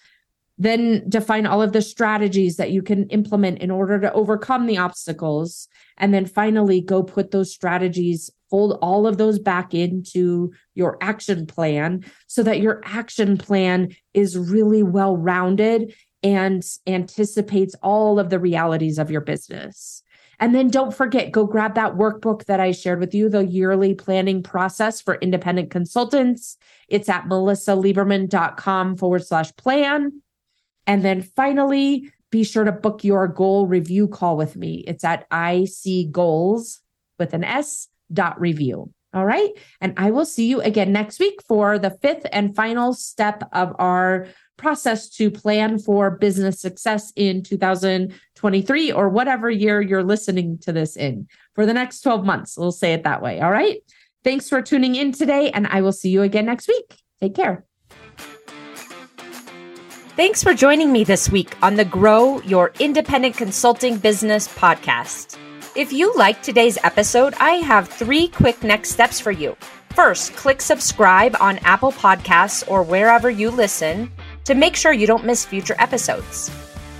then 0.59 1.05
define 1.09 1.47
all 1.47 1.61
of 1.61 1.73
the 1.73 1.83
strategies 1.83 2.57
that 2.57 2.71
you 2.71 2.83
can 2.83 3.09
implement 3.09 3.59
in 3.59 3.71
order 3.71 4.01
to 4.01 4.13
overcome 4.13 4.67
the 4.67 4.79
obstacles. 4.79 5.69
And 5.99 6.15
then 6.15 6.27
finally, 6.27 6.81
go 6.81 7.03
put 7.03 7.31
those 7.31 7.53
strategies 7.53 8.31
fold 8.51 8.79
all 8.81 9.07
of 9.07 9.19
those 9.19 9.39
back 9.39 9.75
into 9.75 10.53
your 10.75 10.99
action 11.01 11.47
plan 11.47 12.05
so 12.27 12.43
that 12.43 12.61
your 12.61 12.81
action 12.85 13.37
plan 13.37 13.95
is 14.15 14.39
really 14.39 14.83
well 14.83 15.17
rounded 15.17 15.95
and 16.23 16.65
anticipates 16.87 17.75
all 17.83 18.19
of 18.19 18.31
the 18.31 18.39
realities 18.39 18.99
of 18.99 19.11
your 19.11 19.21
business. 19.21 20.03
And 20.39 20.55
then 20.55 20.69
don't 20.69 20.95
forget, 20.95 21.33
go 21.33 21.47
grab 21.47 21.75
that 21.77 21.95
workbook 21.95 22.45
that 22.45 22.61
I 22.61 22.73
shared 22.73 23.01
with 23.01 23.15
you, 23.15 23.29
the 23.29 23.47
yearly 23.47 23.95
planning 23.95 24.43
process 24.43 25.01
for 25.01 25.15
independent 25.17 25.71
consultants. 25.71 26.59
It's 26.89 27.09
at 27.09 27.25
melissalieberman.com 27.25 28.97
forward 28.97 29.25
slash 29.25 29.55
plan. 29.57 30.21
And 30.87 31.05
then 31.05 31.23
finally, 31.23 32.11
be 32.31 32.45
sure 32.45 32.65
to 32.65 32.73
book 32.73 33.05
your 33.05 33.29
goal 33.29 33.67
review 33.67 34.09
call 34.09 34.37
with 34.37 34.57
me. 34.57 34.85
It's 34.87 35.05
at 35.05 35.27
IC 35.33 36.11
goals 36.11 36.81
with 37.19 37.35
an 37.35 37.45
S 37.45 37.89
dot 38.13 38.41
review. 38.41 38.93
All 39.15 39.25
right. 39.25 39.51
And 39.81 39.95
I 39.97 40.11
will 40.11 40.27
see 40.27 40.47
you 40.47 40.61
again 40.61 40.93
next 40.93 41.19
week 41.19 41.41
for 41.49 41.79
the 41.79 41.91
fifth 42.03 42.27
and 42.33 42.55
final 42.55 42.93
step 42.93 43.43
of 43.53 43.75
our 43.79 44.29
process 44.59 45.09
to 45.09 45.31
plan 45.31 45.79
for 45.79 46.11
business 46.11 46.61
success 46.61 47.13
in 47.17 47.43
2023 47.43 48.93
or 48.93 49.09
whatever 49.09 49.51
year 49.51 49.81
you're 49.81 50.03
listening 50.03 50.59
to 50.59 50.73
this 50.73 50.97
in 50.97 51.29
for 51.55 51.67
the 51.67 51.75
next 51.75 52.01
12 52.01 52.25
months. 52.25 52.57
We'll 52.59 52.73
say 52.73 52.93
it 52.93 53.05
that 53.05 53.23
way. 53.23 53.41
All 53.41 53.51
right. 53.51 53.79
Thanks 54.25 54.49
for 54.49 54.61
tuning 54.61 54.97
in 54.97 55.13
today, 55.13 55.51
and 55.51 55.69
I 55.69 55.83
will 55.83 55.93
see 55.93 56.11
you 56.11 56.23
again 56.23 56.47
next 56.47 56.67
week. 56.67 56.97
Take 57.21 57.37
care. 57.37 57.65
Thanks 60.17 60.43
for 60.43 60.55
joining 60.55 60.93
me 60.93 61.05
this 61.05 61.29
week 61.29 61.63
on 61.63 61.75
the 61.75 61.85
Grow 61.85 62.41
Your 62.41 62.73
Independent 62.81 63.37
Consulting 63.37 63.99
Business 63.99 64.49
podcast. 64.49 65.37
If 65.75 65.93
you 65.93 66.15
liked 66.15 66.43
today's 66.43 66.79
episode, 66.83 67.35
I 67.35 67.57
have 67.57 67.87
three 67.87 68.29
quick 68.29 68.63
next 68.63 68.93
steps 68.93 69.21
for 69.21 69.31
you. 69.31 69.55
First, 69.91 70.33
click 70.33 70.63
subscribe 70.63 71.37
on 71.39 71.59
Apple 71.59 71.93
Podcasts 71.93 72.67
or 72.67 72.83
wherever 72.83 73.29
you 73.29 73.51
listen 73.51 74.11
to 74.45 74.55
make 74.55 74.75
sure 74.75 74.95
you 74.95 75.07
don't 75.07 75.27
miss 75.27 75.45
future 75.45 75.77
episodes. 75.79 76.51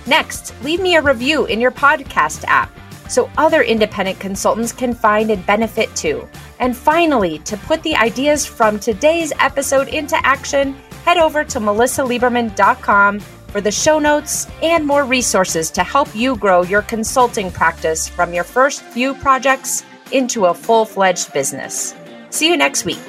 Next, 0.05 0.53
leave 0.63 0.79
me 0.79 0.95
a 0.95 1.01
review 1.01 1.45
in 1.45 1.59
your 1.59 1.71
podcast 1.71 2.43
app 2.45 2.69
so 3.09 3.31
other 3.35 3.63
independent 3.63 4.19
consultants 4.19 4.71
can 4.71 4.93
find 4.93 5.31
and 5.31 5.43
benefit 5.47 5.93
too. 5.95 6.27
And 6.59 6.77
finally, 6.77 7.39
to 7.39 7.57
put 7.57 7.81
the 7.81 7.95
ideas 7.95 8.45
from 8.45 8.79
today's 8.79 9.33
episode 9.39 9.87
into 9.87 10.23
action, 10.23 10.75
head 11.07 11.17
over 11.17 11.45
to 11.45 11.61
melissalieberman.com 11.61 13.21
for 13.47 13.61
the 13.61 13.71
show 13.71 13.97
notes 13.97 14.45
and 14.61 14.85
more 14.85 15.05
resources 15.05 15.71
to 15.71 15.81
help 15.81 16.13
you 16.13 16.35
grow 16.35 16.63
your 16.63 16.81
consulting 16.81 17.49
practice 17.49 18.09
from 18.09 18.33
your 18.33 18.43
first 18.43 18.81
few 18.81 19.13
projects 19.13 19.85
into 20.11 20.47
a 20.47 20.53
full 20.53 20.83
fledged 20.83 21.31
business. 21.31 21.95
See 22.29 22.49
you 22.49 22.57
next 22.57 22.83
week. 22.83 22.99